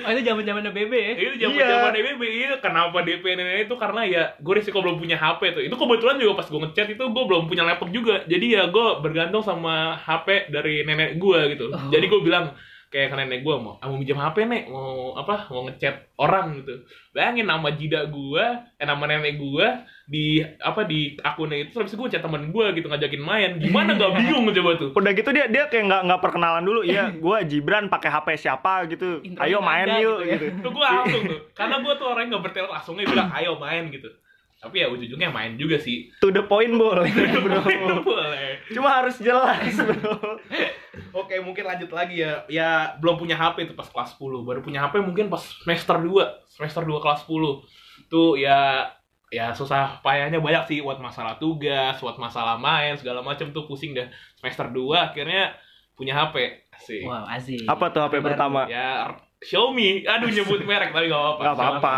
oh 0.02 0.10
itu 0.10 0.22
zaman 0.26 0.42
zamannya 0.42 0.74
BB 0.74 0.92
ya? 0.92 1.12
Itu 1.14 1.34
zaman 1.46 1.54
zaman 1.62 1.90
DBB 1.94 2.22
iya. 2.26 2.54
Kenapa 2.58 3.06
DP 3.06 3.24
nenek 3.38 3.70
itu? 3.70 3.74
Karena 3.78 4.02
ya 4.02 4.22
gue 4.42 4.54
risiko 4.58 4.82
belum 4.82 4.98
punya 4.98 5.14
HP 5.14 5.54
tuh. 5.54 5.62
Itu 5.62 5.78
kebetulan 5.78 6.18
juga 6.18 6.42
pas 6.42 6.46
gue 6.50 6.60
ngechat 6.66 6.90
itu 6.90 7.04
gue 7.06 7.24
belum 7.30 7.46
punya 7.46 7.62
laptop 7.62 7.94
juga. 7.94 8.26
Jadi 8.26 8.58
ya 8.58 8.66
gue 8.66 8.86
bergantung 8.98 9.46
sama 9.46 9.94
HP 10.02 10.50
dari 10.50 10.82
nenek 10.82 11.22
gue 11.22 11.40
gitu. 11.54 11.70
Oh. 11.70 11.90
jadi 11.94 12.02
gue 12.02 12.20
bilang 12.22 12.50
kayak 12.94 13.10
ke 13.10 13.16
nenek 13.16 13.42
gue 13.42 13.54
mau 13.56 13.74
"Ah, 13.76 13.90
mau 13.90 13.98
minjem 13.98 14.14
HP 14.14 14.46
nek 14.46 14.70
mau 14.70 15.12
apa 15.12 15.50
mau 15.50 15.66
ngechat 15.66 16.14
orang 16.14 16.62
gitu 16.62 16.78
bayangin 17.10 17.42
nama 17.42 17.66
jida 17.68 18.06
gue 18.06 18.44
eh 18.72 18.86
nama 18.86 19.02
nenek 19.02 19.34
gue 19.34 19.66
di 20.06 20.24
apa 20.62 20.86
di 20.86 21.18
akunnya 21.18 21.66
itu 21.66 21.74
terus 21.74 21.90
gue 21.90 22.06
chat 22.06 22.22
temen 22.22 22.48
gue 22.48 22.66
gitu 22.72 22.86
ngajakin 22.86 23.18
main 23.18 23.50
gimana 23.58 23.98
gak 23.98 24.14
bingung 24.22 24.46
coba 24.46 24.70
tuh 24.76 24.90
Udah 24.94 25.10
gitu 25.10 25.26
dia 25.28 25.50
dia 25.50 25.66
kayak 25.66 25.84
nggak 25.84 26.02
nggak 26.06 26.20
perkenalan 26.22 26.62
dulu. 26.62 26.80
Iya, 26.80 27.10
gue 27.24 27.36
Gibran 27.44 27.90
pakai 27.90 28.14
HP 28.14 28.28
siapa 28.38 28.86
gitu. 28.86 29.18
Ayo 29.42 29.58
main 29.58 29.90
yuk 29.98 30.22
gitu 30.22 30.22
ya. 30.22 30.34
gitu. 30.38 30.46
itu 30.54 30.68
gue 30.70 30.84
langsung 30.86 31.22
tuh 31.26 31.40
karena 31.50 31.76
gue 31.82 31.92
tuh 31.98 32.06
orang 32.06 32.22
yang 32.22 32.32
gak 32.32 32.44
bertelur 32.46 32.70
langsung 32.70 32.94
dia 32.94 33.10
bilang 33.10 33.26
ayo 33.34 33.58
main 33.58 33.90
gitu 33.90 34.06
tapi 34.54 34.80
ya 34.80 34.88
ujung-ujungnya 34.88 35.28
main 35.28 35.58
juga 35.58 35.76
sih 35.76 36.08
To 36.22 36.30
the 36.30 36.40
point 36.40 36.72
boleh, 36.72 37.10
bro. 37.12 37.60
boleh 38.00 38.64
Cuma 38.72 38.96
harus 38.96 39.20
jelas, 39.20 39.60
bro. 39.76 40.40
Oke, 41.12 41.38
mungkin 41.38 41.64
lanjut 41.64 41.88
lagi 41.88 42.20
ya. 42.20 42.42
Ya 42.46 42.68
belum 42.96 43.16
punya 43.16 43.34
HP 43.34 43.64
itu 43.64 43.74
pas 43.74 43.86
kelas 43.86 44.14
10. 44.14 44.42
Baru 44.42 44.60
punya 44.60 44.82
HP 44.82 44.98
mungkin 44.98 45.26
pas 45.26 45.40
semester 45.40 45.96
2. 45.96 46.46
Semester 46.46 46.82
2 46.82 46.98
kelas 46.98 47.22
10. 47.22 47.62
Tuh 48.06 48.34
ya 48.34 48.86
ya 49.28 49.50
susah 49.50 49.98
payahnya 49.98 50.38
banyak 50.38 50.62
sih 50.64 50.78
buat 50.78 50.96
masalah 50.96 51.34
tugas, 51.36 51.98
buat 51.98 52.14
masalah 52.16 52.54
main 52.54 52.94
segala 52.94 53.18
macam 53.18 53.50
tuh 53.50 53.64
pusing 53.64 53.90
dah. 53.90 54.06
Semester 54.36 54.68
2 54.68 54.80
akhirnya 55.04 55.54
punya 55.92 56.14
HP. 56.16 56.66
Asik. 56.70 57.02
wow 57.02 57.22
asik 57.28 57.62
Apa 57.64 57.86
tuh 57.88 58.02
HP 58.02 58.18
Baru. 58.18 58.26
pertama? 58.30 58.66
Ya 58.66 59.14
Xiaomi. 59.38 60.02
Aduh 60.02 60.26
nyebut 60.26 60.64
merek 60.64 60.90
tapi 60.90 61.06
gak 61.06 61.14
apa-apa. 61.14 61.42
Gak 61.44 61.54
apa-apa. 61.54 61.94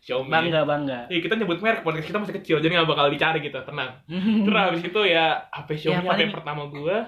Xiaomi. 0.00 0.32
bangga 0.32 0.60
bangga 0.64 0.98
Iya, 1.06 1.20
kita 1.20 1.34
nyebut 1.36 1.60
merek 1.60 1.82
podcast 1.82 2.06
kita 2.06 2.18
masih 2.18 2.34
kecil 2.34 2.56
jadi 2.58 2.80
gak 2.80 2.88
bakal 2.88 3.12
dicari 3.12 3.38
gitu, 3.40 3.60
tenang. 3.60 3.92
Terus 4.08 4.56
habis 4.58 4.82
itu 4.82 5.00
ya 5.04 5.46
HP 5.52 5.68
Xiaomi 5.78 6.00
Ya, 6.00 6.08
paling- 6.08 6.30
HP 6.30 6.34
pertama 6.34 6.62
gua 6.66 6.98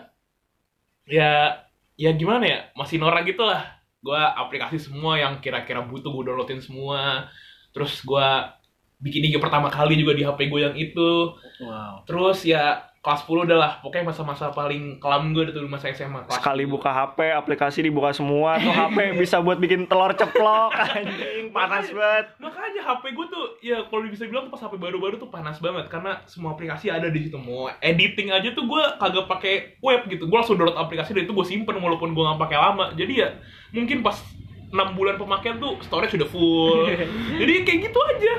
ya 1.07 1.62
ya 1.97 2.11
gimana 2.16 2.45
ya? 2.45 2.61
Masih 2.75 3.00
norak 3.00 3.28
gitu 3.28 3.45
lah. 3.45 3.80
Gua 4.00 4.33
aplikasi 4.37 4.80
semua 4.80 5.21
yang 5.21 5.38
kira-kira 5.45 5.85
butuh 5.85 6.11
gua 6.12 6.33
downloadin 6.33 6.61
semua. 6.64 7.28
Terus 7.71 8.00
gua 8.02 8.61
bikin 9.00 9.33
IG 9.33 9.40
pertama 9.40 9.73
kali 9.73 9.97
juga 9.97 10.12
di 10.12 10.23
HP 10.23 10.52
gue 10.52 10.61
yang 10.61 10.76
itu. 10.76 11.35
Wow. 11.64 12.04
Terus 12.04 12.45
ya 12.45 12.89
kelas 13.00 13.25
10 13.25 13.49
udah 13.49 13.57
lah 13.57 13.73
pokoknya 13.80 14.12
masa-masa 14.12 14.52
paling 14.52 15.00
kelam 15.00 15.33
gue 15.33 15.49
itu 15.49 15.57
masa 15.64 15.88
SMA 15.88 16.21
kelas 16.23 16.37
Sekali 16.37 16.69
10. 16.69 16.69
buka 16.69 16.92
HP, 16.92 17.33
aplikasi 17.33 17.80
dibuka 17.80 18.12
semua. 18.12 18.61
Tuh 18.61 18.69
HP 18.69 18.97
bisa 19.25 19.40
buat 19.40 19.57
bikin 19.57 19.88
telur 19.88 20.12
ceplok, 20.12 20.69
anjing. 20.76 21.49
Panas 21.49 21.88
banget. 21.88 22.37
makanya 22.37 22.83
HP 22.83 23.04
gue 23.11 23.26
tuh 23.26 23.45
ya 23.61 23.80
kalau 23.85 24.04
bisa 24.04 24.25
bilang 24.25 24.45
tuh 24.45 24.52
pas 24.52 24.61
HP 24.61 24.76
baru-baru 24.76 25.16
tuh 25.16 25.26
panas 25.26 25.57
banget 25.59 25.88
karena 25.88 26.21
semua 26.25 26.52
aplikasi 26.52 26.88
ada 26.88 27.09
di 27.09 27.25
situ 27.25 27.37
mau 27.37 27.73
editing 27.80 28.30
aja 28.30 28.52
tuh 28.52 28.64
gue 28.64 28.83
kagak 28.97 29.25
pakai 29.26 29.54
web 29.80 30.04
gitu 30.07 30.28
gue 30.28 30.37
langsung 30.37 30.54
download 30.54 30.76
aplikasi 30.76 31.11
dan 31.11 31.25
itu 31.25 31.33
gue 31.33 31.47
simpen 31.49 31.75
walaupun 31.75 32.12
gue 32.12 32.21
nggak 32.21 32.37
pakai 32.38 32.59
lama 32.59 32.92
jadi 32.92 33.12
ya 33.16 33.28
mungkin 33.73 34.04
pas 34.04 34.21
6 34.69 34.76
bulan 34.95 35.16
pemakaian 35.16 35.57
tuh 35.57 35.80
storage 35.80 36.12
sudah 36.12 36.28
full 36.28 36.85
jadi 37.40 37.64
kayak 37.64 37.78
gitu 37.88 37.99
aja 37.99 38.35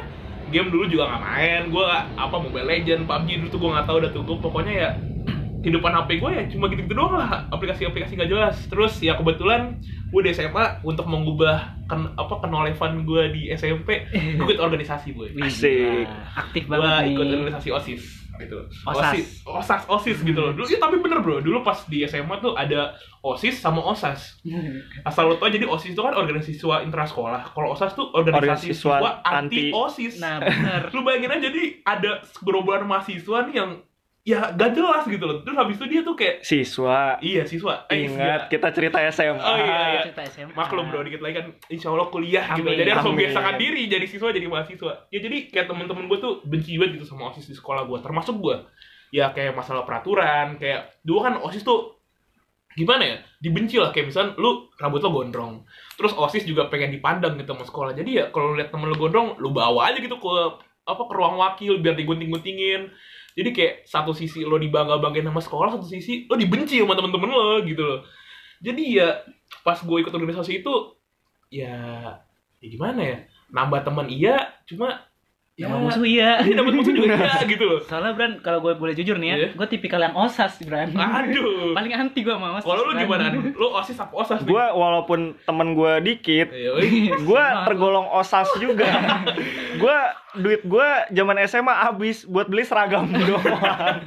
game 0.51 0.67
dulu 0.70 0.86
juga 0.91 1.08
nggak 1.08 1.24
main. 1.24 1.62
Gue 1.72 1.88
apa 1.96 2.36
Mobile 2.36 2.67
Legend 2.67 3.08
PUBG 3.08 3.29
dulu 3.39 3.48
tuh 3.50 3.60
gue 3.60 3.70
nggak 3.72 3.88
tahu 3.88 3.98
udah 4.03 4.12
tuh 4.12 4.24
gue 4.27 4.38
pokoknya 4.38 4.74
ya 4.75 4.89
kehidupan 5.65 5.91
HP 5.93 6.10
gue 6.20 6.31
ya 6.31 6.43
cuma 6.51 6.65
gitu-gitu 6.70 6.93
doang 6.93 7.15
lah. 7.17 7.48
Aplikasi-aplikasi 7.50 8.20
gak 8.20 8.29
jelas. 8.29 8.55
Terus 8.67 9.00
ya 9.00 9.15
kebetulan 9.17 9.79
gue 10.12 10.22
di 10.27 10.36
SMA 10.36 10.84
untuk 10.84 11.08
mengubah 11.08 11.79
ken, 11.88 12.12
apa 12.20 12.43
kenolevan 12.43 13.08
gue 13.08 13.24
di 13.31 13.41
SMP 13.55 14.12
gue 14.12 14.43
ikut 14.43 14.60
organisasi 14.60 15.15
gue 15.15 15.39
Asik. 15.39 16.03
gila. 16.03 16.36
aktif 16.36 16.63
gue 16.67 16.75
banget 16.75 17.00
nih. 17.00 17.12
ikut 17.15 17.27
organisasi 17.31 17.70
osis 17.72 18.20
gitu. 18.48 18.57
Loh. 18.62 18.67
Osas. 18.89 19.13
osis 19.13 19.27
osas 19.45 19.83
osis 19.88 20.17
gitu 20.25 20.39
loh. 20.39 20.51
Dulu 20.57 20.65
ya 20.65 20.79
tapi 20.81 20.98
bener 20.98 21.21
bro. 21.21 21.39
Dulu 21.39 21.62
pas 21.62 21.77
di 21.86 22.01
SMA 22.05 22.41
tuh 22.41 22.57
ada 22.57 22.98
osis 23.21 23.62
sama 23.62 23.81
osas. 23.86 24.41
Asal 25.05 25.29
lo 25.29 25.36
tau 25.38 25.50
jadi 25.50 25.69
osis 25.69 25.93
itu 25.93 26.01
kan 26.01 26.17
organisasi 26.17 26.57
siswa 26.57 26.81
intrasekolah. 26.81 27.53
Kalau 27.53 27.77
osas 27.77 27.93
tuh 27.93 28.10
organisasi 28.12 28.41
Organisasi 28.41 28.65
siswa 28.74 29.21
anti 29.21 29.69
osis. 29.69 30.17
Nah 30.17 30.41
bener. 30.41 30.81
Lu 30.95 31.05
bayangin 31.05 31.31
aja 31.38 31.48
jadi 31.53 31.63
ada 31.86 32.12
gerombolan 32.41 32.89
mahasiswa 32.89 33.45
nih 33.50 33.55
yang 33.55 33.71
ya 34.21 34.53
gak 34.53 34.77
jelas 34.77 35.03
gitu 35.09 35.23
loh. 35.25 35.41
Terus 35.41 35.57
habis 35.57 35.75
itu 35.81 35.85
dia 35.89 36.01
tuh 36.05 36.13
kayak 36.13 36.45
Siswa. 36.45 37.17
iya 37.25 37.41
siswa. 37.41 37.89
Eh, 37.89 38.05
Ingat 38.05 38.47
iya. 38.47 38.51
kita 38.53 38.69
cerita 38.69 38.97
SMA. 39.09 39.41
Oh, 39.41 39.57
iya, 39.57 39.77
iya. 39.97 40.01
cerita 40.05 40.21
SMA 40.29 40.53
maklum 40.53 40.93
bro 40.93 41.01
dikit 41.01 41.21
lagi 41.25 41.41
kan. 41.41 41.47
Insya 41.73 41.89
Allah 41.89 42.07
kuliah 42.13 42.45
gitu. 42.53 42.69
Amin. 42.69 42.77
jadi 42.77 42.89
harus 42.93 43.07
membiasakan 43.09 43.55
diri 43.57 43.89
jadi 43.89 44.05
siswa 44.05 44.29
jadi 44.29 44.45
mahasiswa. 44.45 45.09
Ya 45.09 45.19
jadi 45.25 45.37
kayak 45.49 45.65
temen-temen 45.73 46.05
gue 46.05 46.19
tuh 46.21 46.33
benci 46.45 46.77
banget 46.77 47.01
gitu 47.01 47.05
sama 47.09 47.33
osis 47.33 47.49
di 47.49 47.55
sekolah 47.57 47.89
gue 47.89 47.97
termasuk 48.01 48.37
gue 48.37 48.55
ya 49.11 49.33
kayak 49.35 49.57
masalah 49.57 49.83
peraturan 49.83 50.55
kayak 50.55 51.03
dulu 51.03 51.19
kan 51.25 51.33
osis 51.41 51.65
tuh 51.65 51.97
gimana 52.77 53.03
ya? 53.03 53.17
Dibenci 53.41 53.81
lah. 53.81 53.89
Kayak 53.89 54.13
misalnya 54.13 54.31
lu 54.37 54.69
rambut 54.77 55.01
lo 55.01 55.09
gondrong. 55.11 55.53
Terus 55.97 56.13
osis 56.13 56.45
juga 56.45 56.69
pengen 56.69 56.93
dipandang 56.93 57.35
gitu 57.41 57.57
sama 57.57 57.65
sekolah. 57.65 57.91
Jadi 57.97 58.21
ya 58.21 58.25
kalau 58.29 58.53
lu 58.53 58.61
lihat 58.61 58.69
temen 58.69 58.85
lu 58.85 58.95
gondrong 58.95 59.35
lu 59.41 59.49
bawa 59.49 59.91
aja 59.91 59.97
gitu 59.97 60.15
ke 60.21 60.33
apa 60.81 61.03
ke 61.05 61.13
ruang 61.13 61.37
wakil 61.37 61.77
biar 61.77 61.93
digunting-guntingin 61.93 62.89
jadi 63.38 63.50
kayak 63.51 63.73
satu 63.88 64.11
sisi 64.11 64.43
lo 64.43 64.59
dibangga-banggain 64.59 65.27
sama 65.27 65.41
sekolah 65.43 65.69
satu 65.77 65.88
sisi 65.88 66.27
lo 66.27 66.35
dibenci 66.35 66.79
sama 66.79 66.95
temen-temen 66.95 67.29
lo 67.31 67.63
gitu 67.63 67.83
loh. 67.83 68.00
Jadi 68.61 69.01
ya 69.01 69.25
pas 69.65 69.81
gue 69.81 69.97
ikut 70.00 70.13
organisasi 70.13 70.61
itu 70.61 70.73
ya 71.50 71.75
ya 72.61 72.67
gimana 72.67 73.01
ya? 73.01 73.17
Nambah 73.51 73.83
teman 73.83 74.07
iya 74.07 74.55
cuma 74.63 75.11
ya 75.53 75.67
sama 75.67 75.77
musuh 75.84 76.01
iya 76.01 76.39
iya 76.48 76.53
dapat 76.55 76.74
musuh 76.74 76.91
juga 76.91 77.12
iya 77.12 77.43
gitu 77.43 77.63
loh 77.65 77.79
soalnya 77.84 78.15
Bran 78.15 78.39
kalau 78.39 78.60
gue 78.60 78.74
boleh 78.74 78.96
jujur 78.96 79.15
nih 79.15 79.27
ya 79.27 79.36
Iya. 79.38 79.50
gue 79.53 79.67
tipikal 79.67 80.00
yang 80.00 80.15
osas 80.15 80.58
Bran 80.62 80.96
aduh 80.96 81.72
paling 81.77 81.91
anti 81.91 82.20
gue 82.22 82.31
sama 82.31 82.55
osas 82.55 82.63
kalau 82.63 82.81
lu 82.84 82.93
gimana 82.96 83.24
lu 83.36 83.67
osis 83.72 83.98
apa 83.98 84.13
osas? 84.15 84.39
Gua 84.41 84.72
walaupun 84.72 85.20
temen 85.41 85.74
gua 85.74 86.00
dikit, 86.00 86.50
Iya, 86.50 86.72
gua 87.27 87.43
Sama. 87.43 87.65
tergolong 87.67 88.08
osas 88.10 88.48
juga. 88.58 88.88
gua 89.77 89.98
duit 90.34 90.62
gua 90.63 91.05
zaman 91.10 91.38
SMA 91.46 91.74
habis 91.74 92.24
buat 92.24 92.48
beli 92.48 92.63
seragam 92.63 93.05
doang. 93.12 94.01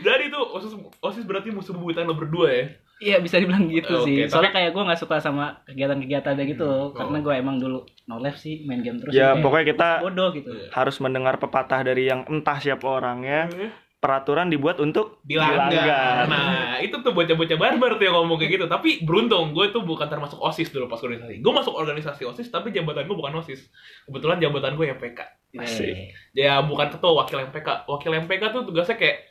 jadi 0.00 0.24
tuh 0.28 0.42
osis 0.54 0.72
osis 0.98 1.24
berarti 1.24 1.50
musuh 1.50 1.72
bebuyutan 1.72 2.04
lo 2.04 2.14
berdua 2.14 2.48
ya 2.48 2.64
Iya 3.02 3.18
bisa 3.18 3.36
dibilang 3.36 3.66
gitu 3.66 3.90
Oke, 3.98 4.06
sih. 4.06 4.16
tapi- 4.20 4.30
Soalnya 4.30 4.52
kayak 4.52 4.70
gue 4.70 4.82
nggak 4.84 5.00
suka 5.00 5.16
sama 5.18 5.44
kegiatan-kegiatan 5.64 6.32
kayak 6.32 6.50
gitu. 6.50 6.70
Hmm, 6.70 6.94
Karena 6.94 7.16
oh. 7.18 7.22
gue 7.22 7.34
emang 7.34 7.56
dulu 7.58 7.78
no 8.04 8.16
life 8.16 8.36
sih 8.36 8.62
main 8.62 8.78
game 8.78 8.96
terus. 8.96 9.10
ya 9.10 9.34
pokoknya 9.34 9.66
kita 9.68 9.88
bodoh 10.00 10.30
gitu. 10.32 10.50
Iya. 10.50 10.70
harus 10.70 10.96
mendengar 10.98 11.34
pepatah 11.36 11.82
dari 11.82 12.06
yang 12.06 12.22
entah 12.24 12.56
siapa 12.56 12.82
orangnya. 12.84 13.50
Peraturan 13.98 14.50
dibuat 14.50 14.78
untuk 14.78 15.22
dilanggar. 15.22 16.26
Nah, 16.26 16.74
itu 16.78 16.90
tuh 16.96 17.10
bocah-bocah 17.10 17.54
barbar 17.54 17.94
tuh 17.94 18.04
yang 18.04 18.16
ngomong 18.16 18.34
kayak 18.36 18.52
gitu. 18.52 18.66
Tapi 18.66 18.98
beruntung, 19.00 19.50
gue 19.50 19.70
tuh 19.70 19.78
bukan 19.80 20.06
termasuk 20.06 20.38
OSIS 20.38 20.70
dulu 20.70 20.86
pas 20.86 20.98
organisasi. 20.98 21.38
Gue 21.38 21.52
masuk 21.52 21.70
organisasi 21.70 22.22
OSIS, 22.24 22.50
tapi 22.50 22.70
jabatan 22.70 23.06
gue 23.06 23.14
bukan 23.14 23.30
OSIS. 23.32 23.70
Kebetulan 24.02 24.38
jabatan 24.38 24.74
gue 24.74 24.90
MPK. 24.90 25.18
Asik. 25.54 25.86
Eh, 25.86 26.10
Ya, 26.34 26.58
bukan 26.60 26.90
ketua, 26.90 27.14
wakil 27.16 27.46
MPK. 27.46 27.86
Wakil 27.86 28.10
MPK 28.18 28.42
tuh 28.50 28.62
tugasnya 28.64 28.96
kayak, 28.96 29.22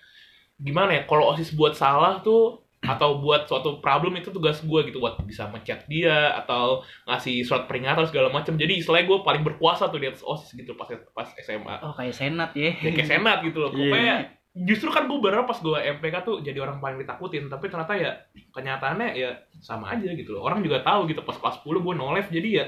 gimana 0.55 0.91
ya, 0.93 1.01
kalau 1.03 1.27
OSIS 1.27 1.51
buat 1.51 1.75
salah 1.75 2.23
tuh, 2.23 2.63
atau 2.81 3.21
buat 3.21 3.45
suatu 3.45 3.77
problem 3.77 4.17
itu 4.17 4.33
tugas 4.33 4.57
gue 4.57 4.79
gitu 4.89 4.97
buat 4.97 5.21
bisa 5.21 5.45
ngechat 5.47 5.85
dia 5.85 6.33
atau 6.33 6.81
ngasih 7.05 7.45
surat 7.45 7.69
peringatan 7.69 8.09
segala 8.09 8.33
macam 8.33 8.57
jadi 8.57 8.73
istilahnya 8.73 9.05
gue 9.05 9.19
paling 9.21 9.45
berkuasa 9.45 9.85
tuh 9.87 10.01
di 10.01 10.09
atas 10.09 10.25
osis 10.25 10.49
gitu 10.51 10.73
pas 10.73 10.89
pas 11.13 11.29
SMA 11.37 11.77
Oh 11.85 11.93
kayak 11.93 12.17
senat 12.17 12.51
ya. 12.57 12.73
ya 12.73 12.89
kayak 12.89 13.05
senat 13.07 13.45
gitu 13.45 13.61
loh 13.61 13.69
Iya. 13.69 13.77
pokoknya 13.85 14.15
justru 14.51 14.89
kan 14.89 15.05
gue 15.05 15.19
bener 15.21 15.45
pas 15.45 15.55
gue 15.55 15.77
MPK 15.77 16.15
tuh 16.25 16.35
jadi 16.41 16.57
orang 16.59 16.81
paling 16.81 16.97
ditakutin 16.99 17.47
tapi 17.47 17.69
ternyata 17.69 17.93
ya 17.93 18.11
kenyataannya 18.49 19.09
ya 19.13 19.29
sama 19.61 19.93
aja 19.93 20.09
gitu 20.11 20.33
loh 20.33 20.43
orang 20.43 20.59
juga 20.59 20.81
tahu 20.81 21.05
gitu 21.05 21.21
pas 21.21 21.37
kelas 21.37 21.61
10 21.61 21.85
gue 21.85 21.93
no 21.93 22.11
life 22.11 22.27
jadi 22.27 22.49
ya 22.49 22.65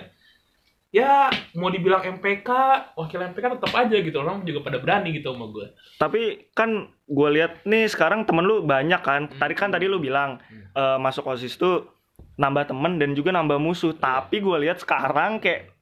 ya 0.94 1.28
mau 1.54 1.68
dibilang 1.68 2.06
MPK 2.14 2.50
wakil 2.94 3.20
MPK 3.26 3.58
tetap 3.58 3.74
aja 3.74 3.98
gitu 3.98 4.14
orang 4.16 4.46
juga 4.46 4.62
pada 4.62 4.78
berani 4.78 5.10
gitu 5.12 5.34
sama 5.34 5.50
gue 5.50 5.74
Tapi 5.98 6.22
kan 6.54 6.86
gue 7.04 7.30
lihat 7.32 7.66
nih 7.66 7.90
sekarang 7.90 8.24
temen 8.24 8.46
lu 8.46 8.62
banyak 8.62 9.02
kan. 9.02 9.26
Hmm. 9.26 9.36
Tadi 9.36 9.54
kan 9.54 9.70
tadi 9.70 9.86
lu 9.86 9.98
bilang 9.98 10.38
Hmm. 10.40 10.70
eh, 10.72 10.98
masuk 10.98 11.26
osis 11.28 11.58
tuh 11.58 11.90
nambah 12.36 12.68
temen 12.68 12.96
dan 12.96 13.12
juga 13.12 13.34
nambah 13.34 13.58
musuh. 13.58 13.92
Tapi 13.92 14.38
gue 14.38 14.58
lihat 14.62 14.78
sekarang 14.78 15.42
kayak 15.42 15.74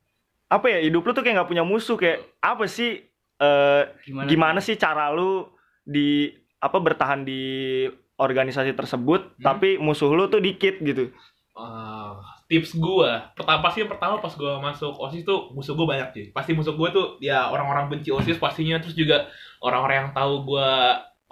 apa 0.48 0.68
ya 0.70 0.80
hidup 0.82 1.04
lu 1.04 1.12
tuh 1.12 1.22
kayak 1.22 1.36
nggak 1.38 1.50
punya 1.50 1.64
musuh 1.64 1.96
kayak 1.96 2.20
apa 2.40 2.64
sih 2.66 3.04
eh, 3.38 3.82
Gimana? 4.02 4.28
gimana 4.28 4.60
sih 4.60 4.76
cara 4.76 5.10
lu 5.10 5.48
di 5.82 6.32
apa 6.58 6.78
bertahan 6.78 7.22
di 7.22 7.84
organisasi 8.16 8.72
tersebut 8.72 9.22
Hmm. 9.34 9.44
tapi 9.44 9.76
musuh 9.76 10.08
lu 10.08 10.28
tuh 10.28 10.40
dikit 10.40 10.80
gitu. 10.80 11.12
Ah, 11.52 12.16
tips 12.52 12.76
gue 12.76 13.12
pertama 13.32 13.64
pasti 13.64 13.80
yang 13.80 13.88
pertama 13.88 14.20
pas 14.20 14.36
gue 14.36 14.54
masuk 14.60 15.00
osis 15.00 15.24
tuh 15.24 15.56
musuh 15.56 15.72
gue 15.72 15.88
banyak 15.88 16.10
sih. 16.12 16.26
Pasti 16.36 16.52
musuh 16.52 16.76
gue 16.76 16.90
tuh 16.92 17.06
ya 17.24 17.48
orang-orang 17.48 17.88
benci 17.88 18.12
osis 18.12 18.36
pastinya 18.36 18.76
terus 18.84 18.92
juga 19.00 19.32
orang-orang 19.64 19.96
yang 20.04 20.12
tahu 20.12 20.44
gue 20.52 20.70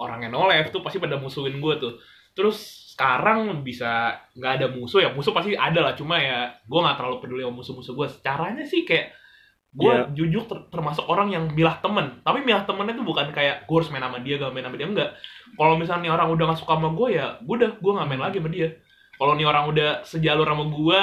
orangnya 0.00 0.32
no 0.32 0.48
life 0.48 0.72
tuh 0.72 0.80
pasti 0.80 0.96
pada 0.96 1.20
musuhin 1.20 1.60
gue 1.60 1.74
tuh. 1.76 1.92
Terus 2.32 2.88
sekarang 2.96 3.60
bisa 3.60 4.16
nggak 4.32 4.52
ada 4.64 4.66
musuh 4.72 5.04
ya 5.04 5.12
musuh 5.12 5.36
pasti 5.36 5.52
ada 5.52 5.84
lah. 5.84 5.92
Cuma 5.92 6.16
ya 6.16 6.56
gue 6.64 6.80
nggak 6.80 6.96
terlalu 6.96 7.16
peduli 7.20 7.44
sama 7.44 7.54
musuh-musuh 7.60 7.92
gue 7.92 8.06
caranya 8.24 8.64
sih 8.64 8.88
kayak 8.88 9.12
gue 9.70 9.86
Iya. 9.86 10.10
jujur 10.16 10.50
ter- 10.50 10.66
termasuk 10.72 11.04
orang 11.04 11.36
yang 11.36 11.44
milah 11.52 11.78
temen. 11.84 12.24
Tapi 12.24 12.42
milah 12.42 12.64
temennya 12.64 12.96
tuh 12.96 13.04
bukan 13.04 13.28
kayak 13.30 13.68
gue 13.68 13.76
harus 13.76 13.92
main 13.92 14.02
sama 14.02 14.18
dia 14.24 14.40
gak 14.40 14.56
main 14.56 14.64
sama 14.64 14.80
dia. 14.80 14.88
Enggak. 14.88 15.10
Kalau 15.54 15.76
misalnya 15.76 16.10
orang 16.16 16.32
udah 16.32 16.44
gak 16.48 16.64
suka 16.64 16.80
sama 16.80 16.90
gue 16.96 17.08
ya 17.20 17.36
udah 17.44 17.76
gue 17.76 17.92
gak 17.92 18.08
main 18.08 18.18
lagi 18.24 18.40
sama 18.40 18.50
dia 18.50 18.72
kalau 19.20 19.36
nih 19.36 19.44
orang 19.44 19.68
udah 19.68 20.00
sejalur 20.00 20.48
sama 20.48 20.64
gue 20.66 21.02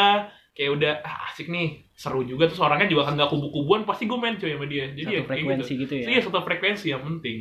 kayak 0.51 0.71
udah 0.73 0.93
ah, 1.05 1.29
asik 1.29 1.47
nih 1.47 1.85
seru 1.93 2.25
juga 2.25 2.49
terus 2.49 2.57
orangnya 2.57 2.89
juga 2.89 3.05
kan 3.05 3.13
gak 3.13 3.29
kubu-kubuan 3.29 3.85
pasti 3.85 4.09
gue 4.09 4.17
main 4.17 4.35
cuy 4.35 4.57
sama 4.57 4.65
dia 4.65 4.89
jadi 4.89 5.05
Satu 5.05 5.13
ya 5.13 5.21
kayak 5.21 5.29
frekuensi 5.29 5.71
gitu. 5.71 5.81
gitu 5.85 5.93
ya. 5.93 6.05
iya 6.09 6.19
satu 6.19 6.39
frekuensi 6.41 6.85
yang 6.89 7.03
penting 7.03 7.37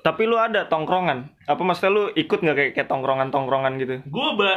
Tapi 0.00 0.24
lu 0.24 0.36
ada 0.36 0.64
tongkrongan? 0.64 1.28
Apa 1.44 1.60
maksudnya 1.60 1.92
lu 1.92 2.04
ikut 2.10 2.40
nggak 2.40 2.56
kayak, 2.56 2.70
kayak 2.72 2.88
tongkrongan-tongkrongan 2.88 3.72
gitu? 3.76 3.94
gue 4.00 4.28
ba 4.36 4.52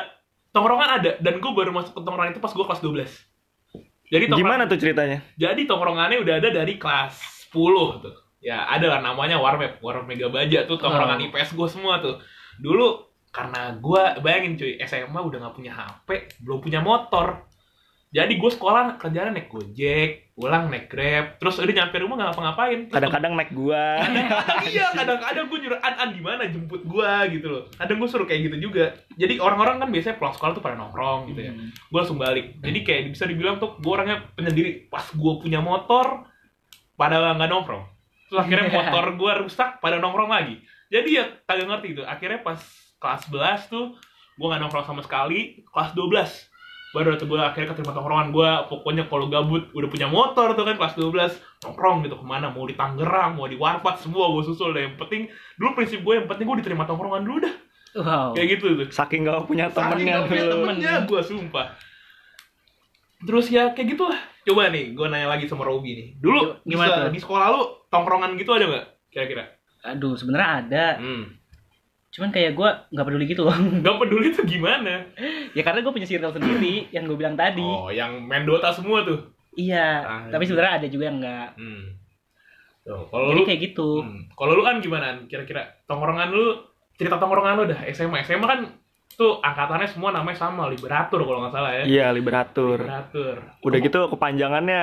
tongkrongan 0.52 0.90
ada 1.00 1.12
dan 1.18 1.40
gue 1.40 1.52
baru 1.52 1.72
masuk 1.72 1.96
ke 1.96 2.02
tongkrongan 2.02 2.32
itu 2.32 2.40
pas 2.40 2.52
gue 2.52 2.64
kelas 2.64 2.82
12 2.84 3.84
jadi 4.08 4.24
Gimana 4.30 4.68
tuh 4.68 4.78
ceritanya? 4.78 5.20
jadi 5.36 5.62
tongkrongannya 5.64 6.20
udah 6.22 6.36
ada 6.40 6.50
dari 6.52 6.76
kelas 6.76 7.16
10 7.50 8.04
tuh 8.04 8.16
ya 8.40 8.68
ada 8.68 8.88
lah 8.88 9.00
namanya 9.02 9.40
Warmap 9.40 9.80
Warmap 9.80 10.06
Mega 10.06 10.28
Baja 10.28 10.64
tuh 10.64 10.76
tongkrongan 10.76 11.20
Oh. 11.20 11.26
IPS 11.28 11.56
gue 11.56 11.68
semua 11.70 12.00
tuh 12.00 12.20
dulu 12.60 13.13
karena 13.34 13.74
gue 13.82 14.04
bayangin 14.22 14.54
cuy 14.54 14.78
SMA 14.86 15.18
udah 15.18 15.38
nggak 15.42 15.56
punya 15.58 15.74
HP 15.74 16.38
belum 16.46 16.62
punya 16.62 16.80
motor. 16.86 17.50
Jadi 18.14 18.38
gue 18.38 18.52
sekolah 18.54 19.02
kerjaan 19.02 19.34
naik 19.34 19.50
gojek 19.50 20.38
pulang 20.38 20.70
naik 20.70 20.86
grab 20.86 21.42
terus 21.42 21.58
udah 21.58 21.74
nyampe 21.74 21.98
rumah 21.98 22.14
nggak 22.14 22.30
ngapa-ngapain. 22.30 22.80
Kadang-kadang 22.94 23.34
naik 23.34 23.52
gua. 23.58 24.06
iya 24.70 24.94
kadang-kadang 24.94 25.50
gue 25.50 25.60
nyuruh 25.66 25.82
an 25.82 25.94
an 25.98 26.10
gimana 26.14 26.46
jemput 26.46 26.86
gue 26.86 27.14
gitu 27.34 27.48
loh. 27.50 27.64
Kadang 27.74 27.98
gue 27.98 28.10
suruh 28.10 28.30
kayak 28.30 28.54
gitu 28.54 28.70
juga. 28.70 28.94
Jadi 29.18 29.42
orang-orang 29.42 29.82
kan 29.82 29.90
biasanya 29.90 30.22
pulang 30.22 30.38
sekolah 30.38 30.54
tuh 30.54 30.62
pada 30.62 30.78
nongkrong 30.78 31.34
gitu 31.34 31.42
ya. 31.42 31.52
Hmm. 31.58 31.74
gue 31.74 31.98
langsung 31.98 32.22
balik. 32.22 32.62
Jadi 32.62 32.80
kayak 32.86 33.02
bisa 33.18 33.26
dibilang 33.26 33.58
tuh 33.58 33.82
gue 33.82 33.92
orangnya 33.94 34.30
penyendiri. 34.38 34.94
Pas 34.94 35.10
gue 35.10 35.34
punya 35.42 35.58
motor 35.58 36.30
pada 36.94 37.34
nggak 37.34 37.50
nongkrong. 37.50 37.86
Terus 38.30 38.40
akhirnya 38.46 38.70
motor 38.70 39.06
gue 39.18 39.32
rusak 39.42 39.82
pada 39.82 39.98
nongkrong 39.98 40.30
lagi. 40.30 40.62
Jadi 40.94 41.18
ya 41.18 41.26
kagak 41.50 41.66
ngerti 41.66 41.98
gitu. 41.98 42.06
Akhirnya 42.06 42.46
pas 42.46 42.62
kelas 43.04 43.28
11 43.28 43.68
tuh 43.68 43.86
gue 44.40 44.48
nggak 44.48 44.62
nongkrong 44.64 44.88
sama 44.88 45.04
sekali 45.04 45.68
kelas 45.68 45.92
12 45.92 46.54
baru 46.94 47.18
tuh 47.18 47.26
gue 47.26 47.42
akhirnya 47.42 47.74
keterima 47.74 47.92
tongkrongan 47.92 48.30
gue 48.30 48.50
pokoknya 48.70 49.10
kalau 49.10 49.26
gabut 49.26 49.66
udah 49.74 49.90
punya 49.90 50.06
motor 50.06 50.54
tuh 50.54 50.62
kan 50.62 50.78
kelas 50.78 50.94
12 50.94 51.66
nongkrong 51.66 52.06
gitu 52.06 52.22
ke 52.22 52.26
mana? 52.26 52.54
Mau 52.54 52.70
di 52.70 52.78
Tangerang 52.78 53.34
mau 53.34 53.50
di 53.50 53.58
Warpat 53.58 53.98
semua 53.98 54.30
gue 54.30 54.46
susul 54.46 54.78
deh. 54.78 54.86
Yang 54.86 55.02
penting 55.02 55.22
dulu 55.58 55.74
prinsip 55.74 56.06
gue 56.06 56.22
yang 56.22 56.30
penting 56.30 56.46
gue 56.46 56.58
diterima 56.62 56.86
tongkrongan 56.86 57.26
dulu 57.26 57.50
dah. 57.50 57.56
Wow. 57.94 58.34
kayak 58.38 58.58
gitu 58.58 58.66
tuh. 58.78 58.90
Saking 58.94 59.26
gak 59.26 59.46
punya 59.50 59.70
temennya 59.70 59.86
Saking 59.94 60.08
gak 60.10 60.24
punya 60.30 60.46
temennya 60.54 60.94
gue 61.10 61.22
sumpah. 61.26 61.68
Terus 63.26 63.46
ya 63.50 63.74
kayak 63.74 63.88
gitulah. 63.98 64.22
Coba 64.46 64.70
nih 64.70 64.94
gue 64.94 65.06
nanya 65.10 65.34
lagi 65.34 65.50
sama 65.50 65.66
Robi 65.66 65.98
nih. 65.98 66.08
Dulu 66.22 66.62
Gimana 66.62 67.10
di 67.10 67.18
sekolah 67.18 67.46
lu 67.58 67.90
tongkrongan 67.90 68.38
gitu 68.38 68.54
ada 68.54 68.70
nggak 68.70 68.86
kira-kira? 69.10 69.50
Aduh 69.82 70.14
sebenarnya 70.14 70.50
ada. 70.62 70.86
hmm. 71.02 71.43
Cuman 72.14 72.30
kayak 72.30 72.54
gue 72.54 72.70
nggak 72.94 73.06
peduli 73.06 73.26
gitu. 73.26 73.44
nggak 73.82 73.96
peduli 73.98 74.28
tuh 74.30 74.46
gimana 74.46 75.02
ya 75.52 75.62
karena 75.62 75.82
gue 75.82 75.92
punya 75.92 76.06
circle 76.06 76.30
sendiri 76.32 76.88
yang 76.90 77.04
gue 77.04 77.14
bilang 77.14 77.34
tadi. 77.34 77.60
oh 77.60 77.90
yang 77.90 78.22
main 78.22 78.44
Dota 78.44 78.70
semua 78.70 79.02
tuh 79.02 79.34
Iya. 79.54 79.90
Ah, 80.02 80.22
tapi 80.30 80.44
iya. 80.44 80.50
sebenarnya 80.50 80.74
ada 80.78 80.88
juga 80.88 81.04
yang 81.06 81.18
enggak. 81.22 81.50
hmm. 81.58 81.84
Tuh, 82.84 83.06
kalau 83.08 83.32
Jadi 83.32 83.38
lu 83.38 83.46
kayak 83.46 83.62
gitu. 83.64 83.90
hmm. 84.02 84.22
kalau 84.34 84.52
lu 84.54 84.62
kan 84.62 84.76
gimana 84.78 85.06
An? 85.08 85.18
kira-kira 85.26 85.62
tongkrongan 85.86 86.30
lu 86.30 86.58
cerita 86.94 87.16
tongkrongan 87.16 87.56
lu 87.56 87.64
dah 87.70 87.80
SMA 87.88 88.22
SMA 88.22 88.44
kan 88.44 88.60
tuh 89.10 89.38
angkatannya 89.40 89.88
semua 89.88 90.10
namanya 90.10 90.36
sama 90.36 90.68
liberatur 90.68 91.22
kalau 91.22 91.46
nggak 91.46 91.54
salah 91.54 91.72
ya 91.72 91.84
Iya, 91.86 92.06
liberatur. 92.12 92.82
liberatur 92.82 93.36
Udah 93.62 93.78
gitu 93.80 94.00
kepanjangannya 94.10 94.82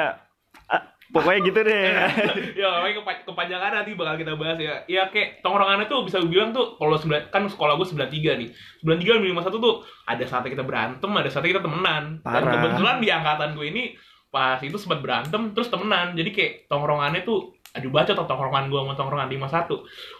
Pokoknya 1.11 1.41
gitu 1.43 1.61
deh. 1.61 1.91
ya 2.61 2.67
makanya 2.71 2.95
kepa- 3.03 3.25
kepanjangan 3.27 3.71
nanti 3.83 3.99
bakal 3.99 4.15
kita 4.15 4.33
bahas 4.39 4.57
ya. 4.57 4.75
Ya 4.87 5.03
kayak 5.11 5.43
tongkrongannya 5.43 5.87
tuh 5.87 6.07
bisa 6.07 6.23
gue 6.23 6.31
bilang 6.31 6.55
tuh 6.55 6.79
kalau 6.79 6.95
sembilan 6.95 7.29
kan 7.29 7.43
sekolah 7.47 7.75
gue 7.75 7.87
93 7.91 8.41
nih. 8.41 8.49
93 8.87 9.19
lima 9.21 9.43
satu 9.43 9.59
tuh 9.59 9.75
ada 10.07 10.23
saatnya 10.23 10.55
kita 10.55 10.63
berantem, 10.63 11.11
ada 11.11 11.27
saatnya 11.27 11.59
kita 11.59 11.63
temenan. 11.63 12.23
Dan 12.23 12.43
Parah. 12.43 12.53
kebetulan 12.55 12.97
di 12.99 13.09
angkatan 13.11 13.51
gue 13.53 13.67
ini 13.67 13.83
pas 14.31 14.63
itu 14.63 14.79
sempat 14.79 15.03
berantem 15.03 15.51
terus 15.51 15.67
temenan. 15.67 16.15
Jadi 16.15 16.31
kayak 16.31 16.53
tongkrongannya 16.67 17.27
tuh 17.27 17.59
aduh 17.71 17.91
baca 17.91 18.11
tuh 18.11 18.27
tongkrongan 18.27 18.67
gue 18.67 18.79
sama 18.79 18.95
tongkrongan 18.95 19.29
51. 19.29 19.67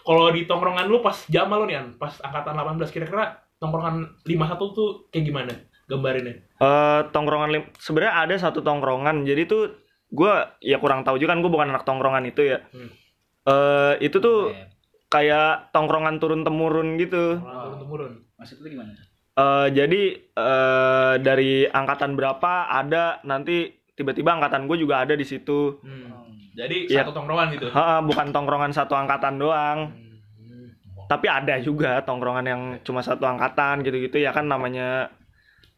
Kalau 0.03 0.25
di 0.29 0.41
tongkrongan 0.43 0.85
lu 0.85 0.99
pas 0.99 1.15
zaman 1.25 1.55
lu 1.55 1.65
nih, 1.67 1.77
An, 1.79 1.87
pas 1.95 2.15
angkatan 2.19 2.55
18 2.55 2.91
kira-kira 2.91 3.39
tongkrongan 3.57 4.19
51 4.23 4.71
tuh 4.71 5.07
kayak 5.07 5.23
gimana? 5.23 5.53
Gambarinnya. 5.87 6.35
Eh 6.55 7.01
tongkrongan 7.11 7.49
lim- 7.51 7.71
sebenarnya 7.75 8.13
ada 8.23 8.35
satu 8.37 8.59
tongkrongan. 8.59 9.23
Jadi 9.23 9.43
tuh 9.43 9.63
gue 10.11 10.33
ya 10.59 10.77
kurang 10.77 11.01
tahu 11.01 11.15
juga 11.15 11.31
kan 11.31 11.39
gue 11.39 11.47
bukan 11.47 11.71
anak 11.71 11.83
tongkrongan 11.83 12.25
itu 12.25 12.43
ya. 12.45 12.59
Hmm. 12.69 12.91
Eh 13.41 13.93
itu 14.03 14.19
tuh 14.19 14.51
Iya. 14.51 14.67
kayak 15.07 15.51
tongkrongan 15.71 16.19
turun 16.19 16.43
temurun 16.43 16.95
gitu. 16.95 17.39
Turun 17.39 17.79
temurun. 17.79 18.13
Maksud 18.35 18.59
lu 18.59 18.67
gimana? 18.69 18.91
Eh 19.31 19.67
jadi 19.71 20.01
eh 20.19 21.13
dari 21.17 21.63
angkatan 21.63 22.13
berapa 22.13 22.67
ada 22.67 23.23
nanti 23.23 23.71
tiba-tiba 23.91 24.35
angkatan 24.35 24.67
gue 24.67 24.77
juga 24.77 24.99
ada 24.99 25.15
di 25.15 25.23
situ. 25.23 25.79
Hmm. 25.79 26.11
Jadi 26.51 26.91
Iya. 26.91 27.07
satu 27.07 27.15
tongkrongan 27.15 27.47
gitu. 27.55 27.71
Ha, 27.71 28.03
bukan 28.03 28.27
tongkrongan 28.29 28.75
satu 28.75 28.91
angkatan 28.91 29.39
doang. 29.39 29.95
Hmm. 29.95 30.67
Tapi 31.07 31.27
ada 31.27 31.55
juga 31.57 32.03
tongkrongan 32.03 32.45
yang 32.45 32.61
cuma 32.83 32.99
satu 32.99 33.23
angkatan 33.23 33.79
gitu-gitu 33.81 34.19
ya 34.19 34.31
kan 34.31 34.43
namanya 34.43 35.07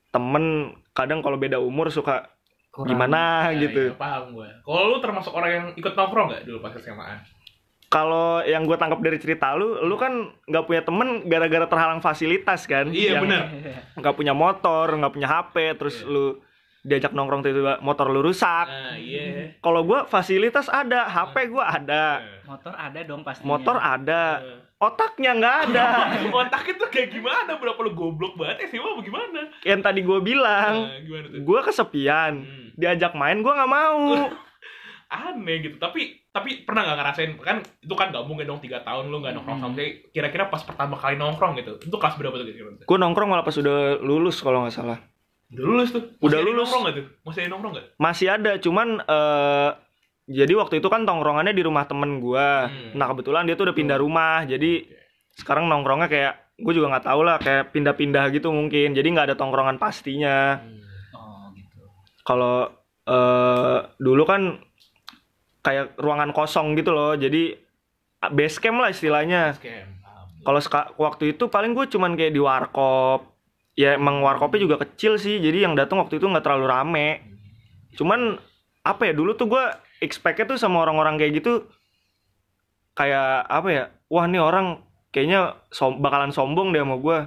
temen 0.10 0.74
kadang 0.94 1.22
kalau 1.22 1.38
beda 1.38 1.58
umur 1.58 1.90
suka 1.90 2.33
Kurang. 2.74 2.90
gimana 2.90 3.54
Nah, 3.54 3.54
gitu. 3.54 3.94
iya, 3.94 3.94
paham 3.94 4.34
gue. 4.34 4.50
Kalau 4.66 4.82
lu 4.90 4.98
termasuk 4.98 5.30
orang 5.30 5.52
yang 5.54 5.66
ikut 5.78 5.94
nongkrong 5.94 6.28
gak 6.34 6.44
dulu 6.50 6.58
pas 6.58 6.74
SMA? 6.74 7.22
Kalau 7.86 8.42
yang 8.42 8.66
gue 8.66 8.74
tangkap 8.74 8.98
dari 8.98 9.22
cerita 9.22 9.54
lu, 9.54 9.78
lu 9.86 9.94
kan 9.94 10.34
nggak 10.50 10.66
punya 10.66 10.82
temen 10.82 11.30
gara-gara 11.30 11.70
terhalang 11.70 12.02
fasilitas 12.02 12.66
kan? 12.66 12.90
Iya, 12.90 13.22
benar. 13.22 13.54
Nggak 13.94 14.16
punya 14.18 14.34
motor, 14.34 14.90
nggak 14.90 15.14
punya 15.14 15.30
HP, 15.30 15.78
terus 15.78 16.02
Iya. 16.02 16.10
lu 16.10 16.26
diajak 16.84 17.12
nongkrong 17.12 17.42
tiba-tiba 17.42 17.80
motor 17.80 18.08
lu 18.08 18.20
rusak. 18.22 18.68
Nah, 18.68 18.94
iya. 18.94 19.56
Kalau 19.58 19.82
gua 19.82 20.04
fasilitas 20.04 20.68
ada, 20.68 21.08
HP 21.08 21.48
gua 21.48 21.72
ada, 21.72 22.20
Motor 22.44 22.76
ada 22.76 23.00
dong 23.02 23.24
pastinya. 23.24 23.48
motor 23.50 23.76
ada, 23.76 24.24
Eh. 24.38 24.60
otaknya 24.78 25.32
nggak 25.34 25.58
ada. 25.66 25.88
Otak 26.36 26.64
itu 26.68 26.84
kayak 26.86 27.10
gimana? 27.10 27.56
Berapa 27.56 27.80
lu 27.80 27.92
goblok 27.94 28.36
banget 28.36 28.68
SMA 28.68 28.84
apa 28.86 29.02
gimana? 29.02 29.42
yang 29.64 29.80
tadi 29.80 30.00
gue 30.02 30.20
bilang, 30.20 30.76
Nah, 30.84 31.00
gimana 31.00 31.26
tuh? 31.26 31.40
gua 31.42 31.60
kesepian, 31.64 32.34
Hmm. 32.44 32.68
diajak 32.76 33.16
main 33.16 33.40
gua 33.40 33.54
nggak 33.56 33.72
mau. 33.72 34.00
Aneh 35.10 35.62
gitu. 35.62 35.78
Tapi 35.78 36.26
tapi 36.28 36.66
pernah 36.66 36.82
nggak 36.84 36.98
ngerasain 36.98 37.32
kan 37.38 37.58
itu 37.62 37.94
kan 37.94 38.10
gak 38.10 38.26
mungkin 38.26 38.44
dong 38.44 38.58
tiga 38.58 38.82
tahun 38.82 39.08
lu 39.08 39.22
nggak 39.22 39.38
nongkrong 39.38 39.62
sama 39.62 39.78
dia. 39.78 40.02
Kira-kira 40.10 40.50
pas 40.50 40.60
pertama 40.60 40.98
kali 40.98 41.16
nongkrong 41.16 41.54
gitu, 41.56 41.78
itu 41.80 41.94
kelas 41.94 42.18
berapa 42.18 42.34
tuh 42.34 42.44
kira-kira? 42.44 42.82
Gue 42.82 42.98
nongkrong 42.98 43.30
malah 43.30 43.46
pas 43.46 43.54
udah 43.54 44.02
lulus 44.02 44.42
kalau 44.42 44.66
nggak 44.66 44.74
salah. 44.74 44.98
Udah 45.54 45.64
lulus 45.70 45.90
tuh. 45.94 46.04
Udah 46.18 46.42
Masih 46.42 46.42
ada 46.42 46.50
lulus. 46.50 46.58
nongkrong 46.66 46.84
gak 46.84 46.96
tuh? 46.98 47.06
Masih 47.22 47.40
ada 47.40 47.50
nongkrong 47.54 47.74
gak? 47.78 47.86
Masih 48.02 48.28
ada, 48.34 48.52
cuman 48.58 48.88
eh 49.06 49.70
jadi 50.24 50.54
waktu 50.56 50.80
itu 50.80 50.88
kan 50.88 51.04
tongkrongannya 51.04 51.54
di 51.54 51.64
rumah 51.68 51.84
temen 51.84 52.24
gua. 52.24 52.72
Hmm. 52.72 52.96
Nah 52.96 53.06
kebetulan 53.12 53.44
dia 53.44 53.60
tuh 53.60 53.68
udah 53.70 53.76
pindah 53.76 53.98
rumah, 54.00 54.48
jadi 54.48 54.88
sekarang 55.36 55.68
nongkrongnya 55.68 56.08
kayak 56.08 56.34
gue 56.54 56.74
juga 56.78 56.94
nggak 56.94 57.06
tahu 57.10 57.22
lah 57.26 57.42
kayak 57.42 57.74
pindah-pindah 57.76 58.30
gitu 58.32 58.54
mungkin. 58.54 58.96
Jadi 58.96 59.08
nggak 59.10 59.34
ada 59.34 59.36
tongkrongan 59.36 59.82
pastinya. 59.82 60.62
Oh 61.12 61.52
gitu. 61.58 61.82
Kalau 62.24 62.72
eh 63.04 63.80
dulu 64.00 64.24
kan 64.24 64.64
kayak 65.60 66.00
ruangan 66.00 66.32
kosong 66.32 66.76
gitu 66.80 66.96
loh, 66.96 67.20
jadi 67.20 67.60
base 68.32 68.64
camp 68.64 68.80
lah 68.80 68.96
istilahnya. 68.96 69.60
Kalau 70.44 70.60
waktu 71.00 71.36
itu 71.36 71.52
paling 71.52 71.76
gue 71.76 71.88
cuman 71.92 72.16
kayak 72.16 72.32
di 72.32 72.40
warkop. 72.40 73.33
Ya 73.74 73.98
emang 73.98 74.22
warkopnya 74.22 74.62
juga 74.62 74.78
kecil 74.80 75.18
sih, 75.18 75.42
jadi 75.42 75.66
yang 75.66 75.74
datang 75.74 75.98
waktu 75.98 76.18
itu 76.18 76.26
nggak 76.26 76.46
terlalu 76.46 76.66
rame. 76.68 77.08
Cuman 77.94 78.38
apa 78.84 79.02
ya 79.06 79.14
dulu 79.14 79.34
tuh 79.34 79.50
gue 79.50 79.64
expect-nya 79.98 80.46
tuh 80.46 80.58
sama 80.58 80.82
orang-orang 80.82 81.18
kayak 81.18 81.42
gitu 81.42 81.66
kayak 82.94 83.50
apa 83.50 83.68
ya? 83.70 83.84
Wah 84.08 84.26
nih 84.26 84.38
orang 84.38 84.82
kayaknya 85.10 85.58
som- 85.70 85.98
bakalan 85.98 86.30
sombong 86.30 86.70
deh 86.70 86.82
sama 86.82 86.98
gue. 86.98 87.18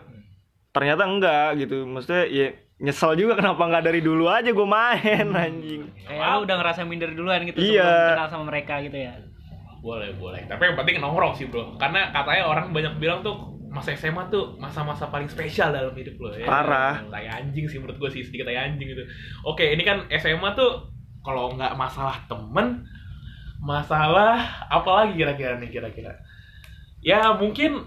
Ternyata 0.70 1.02
enggak 1.02 1.48
gitu. 1.58 1.82
Maksudnya 1.82 2.24
ya 2.28 2.46
nyesel 2.78 3.16
juga 3.16 3.34
kenapa 3.40 3.62
nggak 3.62 3.84
dari 3.84 4.00
dulu 4.00 4.30
aja 4.30 4.46
gue 4.46 4.66
main 4.68 5.26
anjing. 5.28 5.82
Kayak 6.06 6.30
lu 6.30 6.40
udah 6.46 6.56
ngerasa 6.62 6.80
minder 6.84 7.10
duluan 7.10 7.42
gitu 7.42 7.58
Iya. 7.58 7.82
sebelum 7.82 8.10
kenal 8.14 8.28
sama 8.30 8.44
mereka 8.46 8.74
gitu 8.84 8.94
ya. 8.96 9.18
Boleh, 9.82 10.14
boleh. 10.14 10.46
Tapi 10.46 10.62
yang 10.62 10.74
penting 10.74 10.98
nongkrong 10.98 11.34
sih, 11.34 11.46
Bro. 11.46 11.78
Karena 11.78 12.10
katanya 12.10 12.42
orang 12.46 12.70
banyak 12.70 12.98
bilang 12.98 13.22
tuh 13.22 13.54
masa 13.76 13.92
SMA 13.92 14.32
tuh 14.32 14.56
masa-masa 14.56 15.12
paling 15.12 15.28
spesial 15.28 15.68
dalam 15.68 15.92
hidup 15.92 16.16
lo 16.16 16.32
ya. 16.32 16.48
Parah. 16.48 17.04
Tai 17.12 17.26
anjing 17.28 17.68
sih 17.68 17.76
menurut 17.76 18.00
gue 18.00 18.10
sih 18.16 18.24
sedikit 18.24 18.48
tai 18.48 18.56
anjing 18.56 18.88
gitu. 18.88 19.04
Oke, 19.44 19.68
ini 19.68 19.84
kan 19.84 20.08
SMA 20.16 20.56
tuh 20.56 20.88
kalau 21.20 21.52
nggak 21.52 21.76
masalah 21.76 22.24
temen, 22.24 22.88
masalah 23.60 24.64
apa 24.72 24.88
lagi 24.88 25.20
kira-kira 25.20 25.60
nih 25.60 25.68
kira-kira? 25.68 26.16
Ya 27.04 27.36
mungkin 27.36 27.84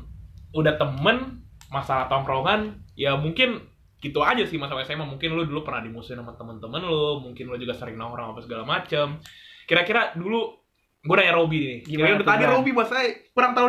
udah 0.53 0.77
temen, 0.77 1.41
masalah 1.73 2.05
tongkrongan, 2.05 2.85
ya 2.93 3.17
mungkin 3.17 3.65
gitu 3.99 4.21
aja 4.21 4.45
sih 4.45 4.61
masalah 4.61 4.85
SMA. 4.85 5.09
Mungkin 5.09 5.33
lu 5.33 5.49
dulu 5.49 5.65
pernah 5.65 5.81
dimusuhin 5.81 6.21
sama 6.21 6.37
temen-temen 6.37 6.85
lu, 6.85 7.25
mungkin 7.25 7.49
lu 7.49 7.57
juga 7.57 7.73
sering 7.73 7.97
nongkrong 7.97 8.37
apa 8.37 8.39
segala 8.45 8.63
macem. 8.63 9.17
Kira-kira 9.65 10.13
dulu 10.13 10.53
gue 10.99 11.15
nanya 11.15 11.31
Robi 11.33 11.57
nih. 11.57 11.79
Gimana 11.85 12.07
Kira-kira 12.13 12.27
tadi? 12.27 12.43
Robi 12.45 12.71
mas 12.71 12.87
saya 12.87 13.05
kurang 13.29 13.51
tahu 13.53 13.67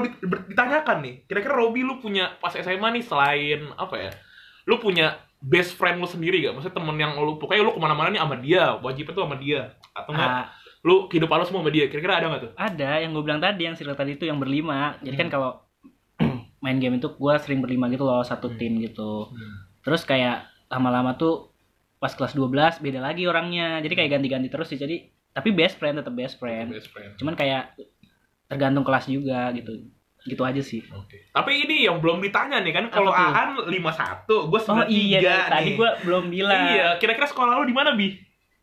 ditanyakan 0.51 0.97
nih. 1.01 1.15
Kira-kira 1.25 1.55
Robi 1.55 1.81
lu 1.81 1.99
punya 1.99 2.35
pas 2.37 2.51
SMA 2.53 2.89
nih 2.91 3.05
selain 3.05 3.61
apa 3.75 3.95
ya? 3.97 4.11
Lu 4.65 4.77
punya 4.77 5.15
best 5.39 5.73
friend 5.73 5.97
lu 5.97 6.07
sendiri 6.07 6.43
gak? 6.43 6.53
Maksudnya 6.53 6.77
temen 6.77 6.97
yang 6.97 7.15
lu 7.17 7.37
pokoknya 7.37 7.63
lu 7.63 7.73
ke 7.73 7.81
mana-mana 7.81 8.11
nih 8.11 8.19
sama 8.19 8.37
dia, 8.37 8.75
wajibnya 8.77 9.15
tuh 9.15 9.25
sama 9.25 9.37
dia. 9.37 9.61
Atau 9.93 10.13
enggak? 10.13 10.27
Ah, 10.29 10.47
Lu 10.81 11.07
kehidupan 11.07 11.37
lu 11.37 11.45
semua 11.45 11.61
sama 11.61 11.71
dia. 11.71 11.87
Kira-kira 11.87 12.15
ada 12.17 12.27
gak 12.31 12.43
tuh? 12.43 12.53
ada 12.57 12.91
yang 12.99 13.13
gue 13.13 13.21
bilang 13.21 13.39
tadi 13.39 13.63
yang 13.63 13.77
circle 13.77 13.95
tadi 13.95 14.17
itu 14.17 14.25
yang 14.25 14.37
berlima. 14.37 14.97
Jadi 14.99 15.15
kan 15.15 15.29
Hmm. 15.29 15.35
kalau 15.35 15.51
main 16.65 16.77
game 16.77 16.97
itu 16.97 17.09
gue 17.09 17.35
sering 17.39 17.61
berlima 17.61 17.87
gitu 17.89 18.03
loh 18.03 18.21
satu 18.21 18.49
Hmm. 18.49 18.57
tim 18.57 18.81
gitu. 18.81 19.29
Terus 19.81 20.03
kayak 20.03 20.45
lama-lama 20.67 21.15
tuh 21.15 21.53
pas 21.97 22.11
kelas 22.11 22.33
12 22.33 22.81
beda 22.81 22.99
lagi 22.99 23.25
orangnya. 23.25 23.79
Jadi 23.79 23.93
kayak 23.95 24.11
ganti-ganti 24.11 24.49
terus 24.49 24.67
sih. 24.67 24.77
Jadi 24.77 25.20
tapi 25.31 25.49
best 25.55 25.79
friend 25.79 25.99
tetap 26.03 26.15
best 26.15 26.37
friend. 26.37 26.75
Best 26.75 26.91
friend. 26.91 27.15
Cuman 27.17 27.35
kayak 27.39 27.75
tergantung 28.51 28.83
kelas 28.83 29.07
juga 29.07 29.55
gitu. 29.55 29.87
Gitu 30.21 30.43
aja 30.45 30.61
sih. 30.61 30.85
Oke. 30.93 31.33
Tapi 31.33 31.65
ini 31.65 31.89
yang 31.89 32.03
belum 32.03 32.21
ditanya 32.21 32.61
nih 32.61 32.75
kan 32.77 32.85
kalau? 32.93 33.15
Aan 33.15 33.57
51, 33.65 33.73
gue 34.29 34.61
93 34.61 34.69
Oh 34.69 34.85
iya, 34.91 35.19
dari 35.23 35.49
tadi 35.49 35.71
nih. 35.73 35.77
gue 35.81 35.91
belum 36.05 36.25
bilang. 36.29 36.63
Iya, 36.69 36.89
kira-kira 37.01 37.25
sekolah 37.25 37.57
lu 37.57 37.65
di 37.65 37.73
mana, 37.73 37.97
Bi? 37.97 38.21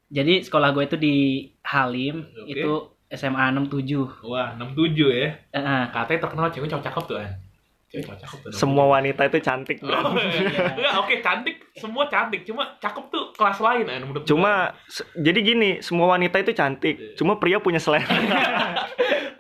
Jadi 0.07 0.45
sekolah 0.45 0.69
gue 0.71 0.83
itu 0.85 0.97
di 1.01 1.15
Halim, 1.65 2.23
Oke. 2.45 2.53
itu 2.53 2.71
SMA 3.09 3.49
67. 3.55 4.27
Wah, 4.27 4.53
67 4.59 5.07
ya. 5.09 5.33
Eh, 5.33 5.57
eh. 5.57 5.83
Katanya 5.89 6.19
terkenal 6.27 6.47
cewek 6.53 6.67
cowok 6.69 6.83
cakep 6.83 7.03
tuh, 7.07 7.17
An. 7.23 7.31
Semua 8.49 8.85
wanita 8.89 9.23
itu 9.23 9.39
cantik, 9.39 9.77
Oh, 9.79 9.87
Bro. 9.87 10.17
iya. 10.17 10.73
Enggak, 10.73 10.93
oke 10.97 11.15
cantik, 11.19 11.55
semua 11.71 12.05
cantik. 12.05 12.41
Cuma 12.43 12.75
cakep 12.75 13.05
tuh 13.07 13.23
kelas 13.31 13.57
lain, 13.57 13.85
An, 13.85 14.01
menurut. 14.03 14.23
Cuma 14.23 14.51
se- 14.85 15.07
jadi 15.15 15.39
gini, 15.39 15.69
semua 15.79 16.09
wanita 16.09 16.37
itu 16.37 16.51
cantik, 16.51 16.95
cuma 17.13 17.35
pria 17.35 17.57
punya 17.57 17.77
selera. 17.77 18.05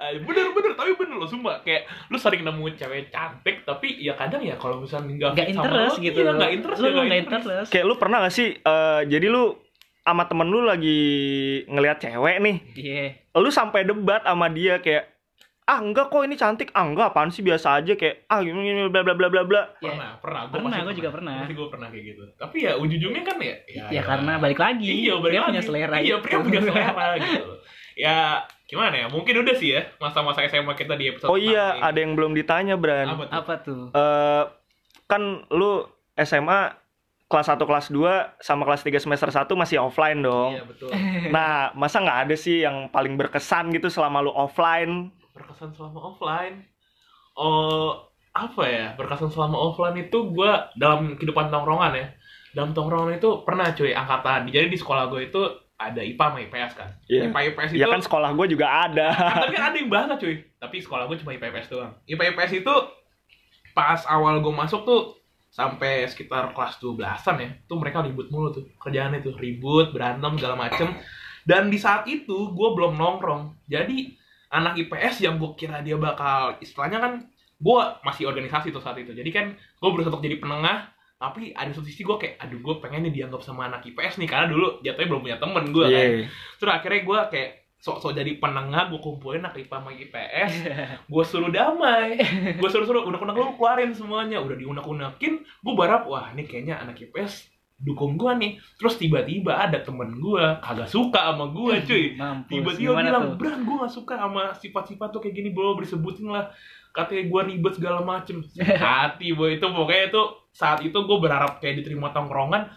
Bener 0.07 0.47
bener 0.49 0.71
tapi 0.71 0.95
bener 0.95 1.19
loh 1.19 1.27
sumpah 1.27 1.59
kayak 1.61 1.83
lu 2.07 2.15
sering 2.15 2.39
nemuin 2.41 2.75
cewek 2.75 3.09
cantik 3.09 3.67
tapi 3.67 3.99
ya 3.99 4.15
kadang 4.15 4.39
ya 4.39 4.55
kalau 4.55 4.79
misalnya 4.79 5.11
nggak 5.11 5.31
Nggak 5.35 5.47
interest 5.51 5.93
lu, 5.93 6.05
gitu. 6.05 6.19
iya, 6.21 6.31
nggak 6.31 6.51
interest 6.53 6.79
Lu 6.79 6.87
ya, 6.87 6.93
nggak 6.95 7.19
interest. 7.19 7.45
Kayak 7.67 7.85
lu 7.85 7.95
pernah 7.97 8.17
gak 8.21 8.31
sih 8.31 8.55
eh, 8.55 9.01
jadi 9.03 9.27
lu 9.27 9.57
sama 9.99 10.23
temen 10.23 10.47
lu 10.47 10.63
lagi 10.63 10.99
ngelihat 11.65 11.99
cewek 11.99 12.39
nih, 12.39 12.55
Iya. 12.73 13.05
lu 13.35 13.49
sampai 13.49 13.83
debat 13.83 14.23
sama 14.23 14.47
dia 14.47 14.79
kayak 14.79 15.16
ah 15.67 15.77
enggak 15.77 16.07
kok 16.07 16.23
ini 16.23 16.33
cantik, 16.33 16.71
ah 16.71 16.81
enggak 16.81 17.11
apaan 17.11 17.27
sih 17.27 17.43
biasa 17.43 17.77
aja 17.77 17.93
kayak 17.93 18.23
ah 18.25 18.39
gini 18.39 18.55
gini 18.55 18.81
bla 18.87 19.03
bla 19.03 19.13
bla 19.13 19.27
bla 19.27 19.43
bla. 19.43 19.61
Ya. 19.77 19.91
pernah 19.91 20.09
pernah 20.17 20.41
gua 20.45 20.55
Pernah, 20.57 20.79
gua 20.81 20.93
juga 20.93 21.09
pernah. 21.11 21.35
pasti 21.37 21.53
gue 21.53 21.67
pernah 21.67 21.87
kayak 21.89 22.05
gitu 22.07 22.23
tapi 22.33 22.57
ya 22.63 22.71
ujung-ujungnya 22.73 23.21
kan 23.21 23.35
ya 23.37 23.55
Ya, 23.89 24.01
karena 24.01 24.33
balik 24.37 24.57
lagi. 24.57 24.87
iya 24.87 25.13
balik 25.15 25.27
dia 25.29 25.39
lagi. 25.39 25.49
punya 25.49 25.61
selera 25.61 25.95
iya 25.99 26.15
pria 26.17 26.37
punya 26.39 26.61
selera 26.61 27.05
gitu 27.19 27.51
ya 27.95 28.19
gimana 28.63 28.95
ya 28.95 29.07
mungkin 29.07 29.33
udah 29.37 29.55
sih 29.55 29.69
ya 29.71 29.81
masa-masa 29.97 30.39
SMA 30.45 30.71
kita 30.73 30.93
di 30.93 31.09
episode 31.09 31.27
Oh 31.27 31.35
iya, 31.35 31.71
pertama 31.73 31.83
ada 31.85 31.99
yang 31.99 32.13
belum 32.13 32.31
ditanya, 32.31 32.73
ini. 32.73 32.79
Bran. 32.79 33.07
apa 33.07 33.23
tuh 33.25 33.33
Apa 33.33 33.53
tuh? 33.59 33.81
Eh 33.91 34.43
kan 35.05 35.21
lu 35.49 35.83
SMA 36.17 36.59
kelas 37.27 37.47
1 37.49 37.59
kelas 37.59 37.87
2 37.89 38.39
sama 38.39 38.63
kelas 38.63 38.81
3 38.81 38.97
semester 38.97 39.27
1 39.29 39.51
masih 39.53 39.77
offline 39.77 40.19
dong. 40.21 40.51
iya 40.53 40.63
betul 40.63 40.87
Nah, 41.27 41.71
masa 41.73 41.99
nggak 41.99 42.19
ada 42.23 42.35
sih 42.35 42.61
yang 42.61 42.87
paling 42.87 43.15
berkesan 43.15 43.67
gitu 43.69 43.87
selama 43.87 44.19
lu 44.21 44.31
offline? 44.31 45.11
Berkesan 45.37 45.77
selama 45.77 46.13
offline 46.13 46.65
oh 47.37 48.09
apa 48.33 48.63
ya 48.65 48.85
berkesan 48.97 49.29
selama 49.29 49.57
offline 49.57 49.97
itu 50.01 50.33
gua 50.33 50.73
dalam 50.73 51.15
kehidupan 51.15 51.53
tongkrongan 51.53 51.93
ya 51.93 52.07
dalam 52.57 52.73
tongkrongan 52.73 53.21
itu 53.21 53.45
pernah 53.45 53.69
cuy 53.77 53.93
angkatan 53.93 54.49
jadi 54.49 54.65
di 54.65 54.77
sekolah 54.77 55.13
gue 55.13 55.29
itu 55.29 55.41
ada 55.77 56.01
IPA 56.01 56.25
sama 56.25 56.39
IPS 56.41 56.71
kan. 56.73 56.89
Iya. 57.05 57.21
IPA 57.29 57.39
IPS 57.53 57.69
itu 57.69 57.81
Ya 57.85 57.87
kan 57.87 58.01
sekolah 58.01 58.29
gue 58.33 58.45
juga 58.49 58.65
ada. 58.65 59.13
tapi 59.45 59.53
kan 59.53 59.65
ada 59.71 59.77
yang 59.77 59.89
bahasa 59.93 60.17
cuy. 60.17 60.41
Tapi 60.57 60.75
sekolah 60.81 61.05
gue 61.05 61.17
cuma 61.21 61.31
IPA 61.37 61.47
IPS 61.53 61.67
doang. 61.69 61.93
IPA 62.09 62.23
IPS 62.33 62.51
itu 62.65 62.75
pas 63.77 64.01
awal 64.09 64.41
gue 64.41 64.49
masuk 64.49 64.81
tuh 64.89 65.01
sampai 65.53 66.09
sekitar 66.09 66.53
kelas 66.53 66.81
12-an 66.81 67.37
ya, 67.39 67.49
tuh 67.69 67.77
mereka 67.77 68.01
ribut 68.01 68.27
mulu 68.33 68.57
tuh. 68.57 68.65
Kerjaannya 68.81 69.21
tuh 69.21 69.37
ribut, 69.37 69.93
berantem 69.93 70.33
segala 70.41 70.57
macem. 70.57 70.97
Dan 71.45 71.69
di 71.69 71.77
saat 71.77 72.09
itu 72.09 72.51
gue 72.51 72.69
belum 72.73 72.97
nongkrong. 72.97 73.69
Jadi 73.69 74.16
anak 74.49 74.73
IPS 74.77 75.21
yang 75.21 75.35
gue 75.37 75.51
kira 75.53 75.79
dia 75.81 75.95
bakal 75.95 76.55
istilahnya 76.59 76.99
kan 76.99 77.13
gue 77.57 77.79
masih 78.05 78.29
organisasi 78.29 78.69
tuh 78.69 78.79
saat 78.79 78.95
itu. 78.97 79.11
Jadi 79.11 79.29
kan 79.29 79.45
gue 79.53 79.89
berusaha 79.89 80.13
untuk 80.13 80.23
jadi 80.23 80.37
penengah 80.37 80.93
tapi 81.17 81.49
ada 81.49 81.73
satu 81.73 81.81
sisi 81.81 82.05
gue 82.05 82.13
kayak 82.13 82.37
aduh 82.37 82.61
gue 82.61 82.75
pengen 82.77 83.09
nih 83.09 83.25
dianggap 83.25 83.41
sama 83.41 83.65
anak 83.65 83.81
IPS 83.83 84.21
nih 84.21 84.29
karena 84.29 84.45
dulu 84.45 84.77
jatuhnya 84.85 85.09
belum 85.09 85.21
punya 85.25 85.37
temen 85.41 85.65
gue 85.73 85.85
kan 85.89 85.97
Iya. 85.97 86.29
terus 86.61 86.71
akhirnya 86.77 87.01
gue 87.01 87.19
kayak 87.33 87.49
sok-sok 87.77 88.13
jadi 88.13 88.31
penengah 88.37 88.93
gue 88.93 89.01
kumpulin 89.01 89.41
anak 89.41 89.57
IPA 89.57 89.77
sama 89.81 89.91
IPS 89.97 90.51
gue 91.09 91.23
suruh 91.25 91.49
damai 91.49 92.21
gue 92.53 92.69
suruh-suruh 92.69 93.09
unek-unek 93.09 93.33
lu 93.33 93.57
keluarin 93.57 93.97
semuanya 93.97 94.37
udah 94.37 94.61
diunek-unekin 94.61 95.33
gue 95.41 95.73
berharap 95.73 96.05
wah 96.05 96.29
ini 96.37 96.45
kayaknya 96.45 96.85
anak 96.85 97.01
IPS 97.01 97.49
dukung 97.77 98.17
gue 98.17 98.31
nih. 98.41 98.51
Terus 98.77 98.97
tiba-tiba 98.97 99.53
ada 99.53 99.77
temen 99.85 100.17
gue 100.17 100.45
kagak 100.61 100.89
suka 100.89 101.33
sama 101.33 101.53
gue 101.53 101.73
cuy. 101.85 102.05
Mampus. 102.17 102.49
tiba-tiba 102.49 102.91
bilang? 102.97 103.25
Bran 103.37 103.61
gue 103.61 103.75
gak 103.85 103.93
suka 103.93 104.17
sama 104.17 104.53
sifat-sifat 104.57 105.09
tuh 105.13 105.21
kayak 105.21 105.35
gini 105.37 105.49
bro. 105.53 105.77
Disebutin 105.77 106.33
lah. 106.33 106.49
Katanya 106.89 107.29
gue 107.29 107.41
ribet 107.53 107.73
segala 107.77 108.01
macem. 108.01 108.41
Hati 108.81 109.37
boy 109.37 109.61
itu 109.61 109.65
pokoknya 109.69 110.09
itu 110.09 110.21
saat 110.49 110.81
itu 110.81 110.97
gue 110.97 111.17
berharap 111.21 111.61
kayak 111.61 111.85
diterima 111.85 112.09
tongkrongan. 112.09 112.73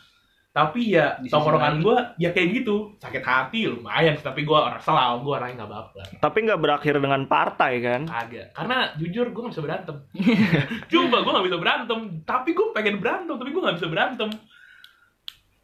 Tapi 0.50 0.98
ya 0.98 1.14
tongkrongan 1.30 1.78
gue 1.80 1.96
ya 2.20 2.34
kayak 2.34 2.60
gitu. 2.60 2.98
Sakit 2.98 3.22
hati 3.22 3.70
lumayan. 3.70 4.18
Tapi 4.18 4.42
gue 4.42 4.58
orang 4.58 4.82
selalu 4.82 5.22
gue 5.22 5.32
orangnya 5.38 5.56
nggak 5.62 5.70
baper 5.70 6.06
Tapi 6.18 6.38
nggak 6.42 6.60
berakhir 6.60 6.94
dengan 6.98 7.22
partai 7.30 7.72
kan? 7.78 8.02
Agak, 8.10 8.50
karena 8.52 8.90
jujur 8.98 9.30
gue 9.30 9.40
gak 9.46 9.54
bisa 9.54 9.62
berantem. 9.62 9.96
Coba 10.90 11.16
gue 11.22 11.32
gak 11.38 11.46
bisa 11.46 11.58
berantem. 11.62 11.98
Tapi 12.26 12.50
gue 12.50 12.66
pengen 12.74 12.98
berantem, 12.98 13.34
tapi 13.38 13.50
gue 13.54 13.62
gak 13.62 13.78
bisa 13.78 13.88
berantem 13.88 14.30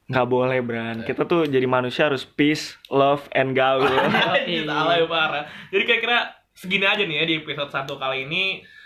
Nggak 0.07 0.27
boleh, 0.31 0.59
Bran. 0.63 1.03
Kita 1.03 1.27
tuh 1.27 1.51
jadi 1.51 1.67
manusia 1.67 2.07
harus 2.07 2.23
peace, 2.23 2.79
love, 2.95 3.27
and 3.35 3.59
gaul. 3.59 3.83
Anjir, 3.91 4.63
Salah 4.63 5.03
ya 5.03 5.07
parah 5.11 5.45
Jadi 5.75 5.83
kira-kira 5.83 6.31
segini 6.55 6.87
aja 6.87 7.03
nih 7.03 7.17
ya 7.21 7.25
di 7.27 7.35
episode 7.43 7.71
1 7.75 7.91
kali 7.91 8.19
ini 8.31 8.45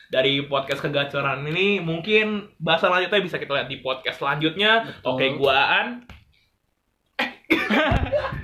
Dari 0.08 0.42
podcast 0.48 0.80
kegacoran 0.80 1.44
ini 1.44 1.78
Mungkin 1.78 2.56
bahasan 2.56 2.90
lanjutnya 2.90 3.20
bisa 3.20 3.36
kita 3.36 3.52
lihat 3.52 3.68
di 3.68 3.84
podcast 3.84 4.16
selanjutnya 4.16 4.88
Betul. 4.88 5.08
Oke, 5.12 5.26
gua 5.36 5.56
Aan 5.60 5.88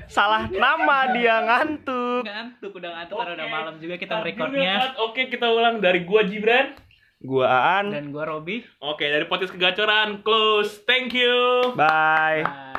Salah 0.07 0.49
nama 0.49 1.13
dia 1.13 1.45
ngantuk. 1.45 2.25
Ngantuk 2.25 2.73
udah 2.79 2.91
ngantuk 2.95 3.17
karena 3.21 3.33
udah 3.37 3.49
malam 3.51 3.75
juga 3.83 3.95
kita 4.01 4.23
merekodnya. 4.23 4.75
Cut. 4.81 4.95
Oke, 5.13 5.23
kita 5.29 5.47
ulang 5.51 5.83
dari 5.83 6.07
gua 6.07 6.25
Gibran 6.25 6.79
Gua 7.21 7.49
Aan. 7.49 7.91
Dan 7.91 8.15
gua 8.15 8.25
Robi. 8.29 8.63
Oke, 8.81 9.09
dari 9.09 9.27
podcast 9.27 9.53
kegacoran 9.53 10.23
Close, 10.23 10.85
thank 10.87 11.13
you 11.13 11.73
Bye. 11.75 12.47
Bye. 12.47 12.66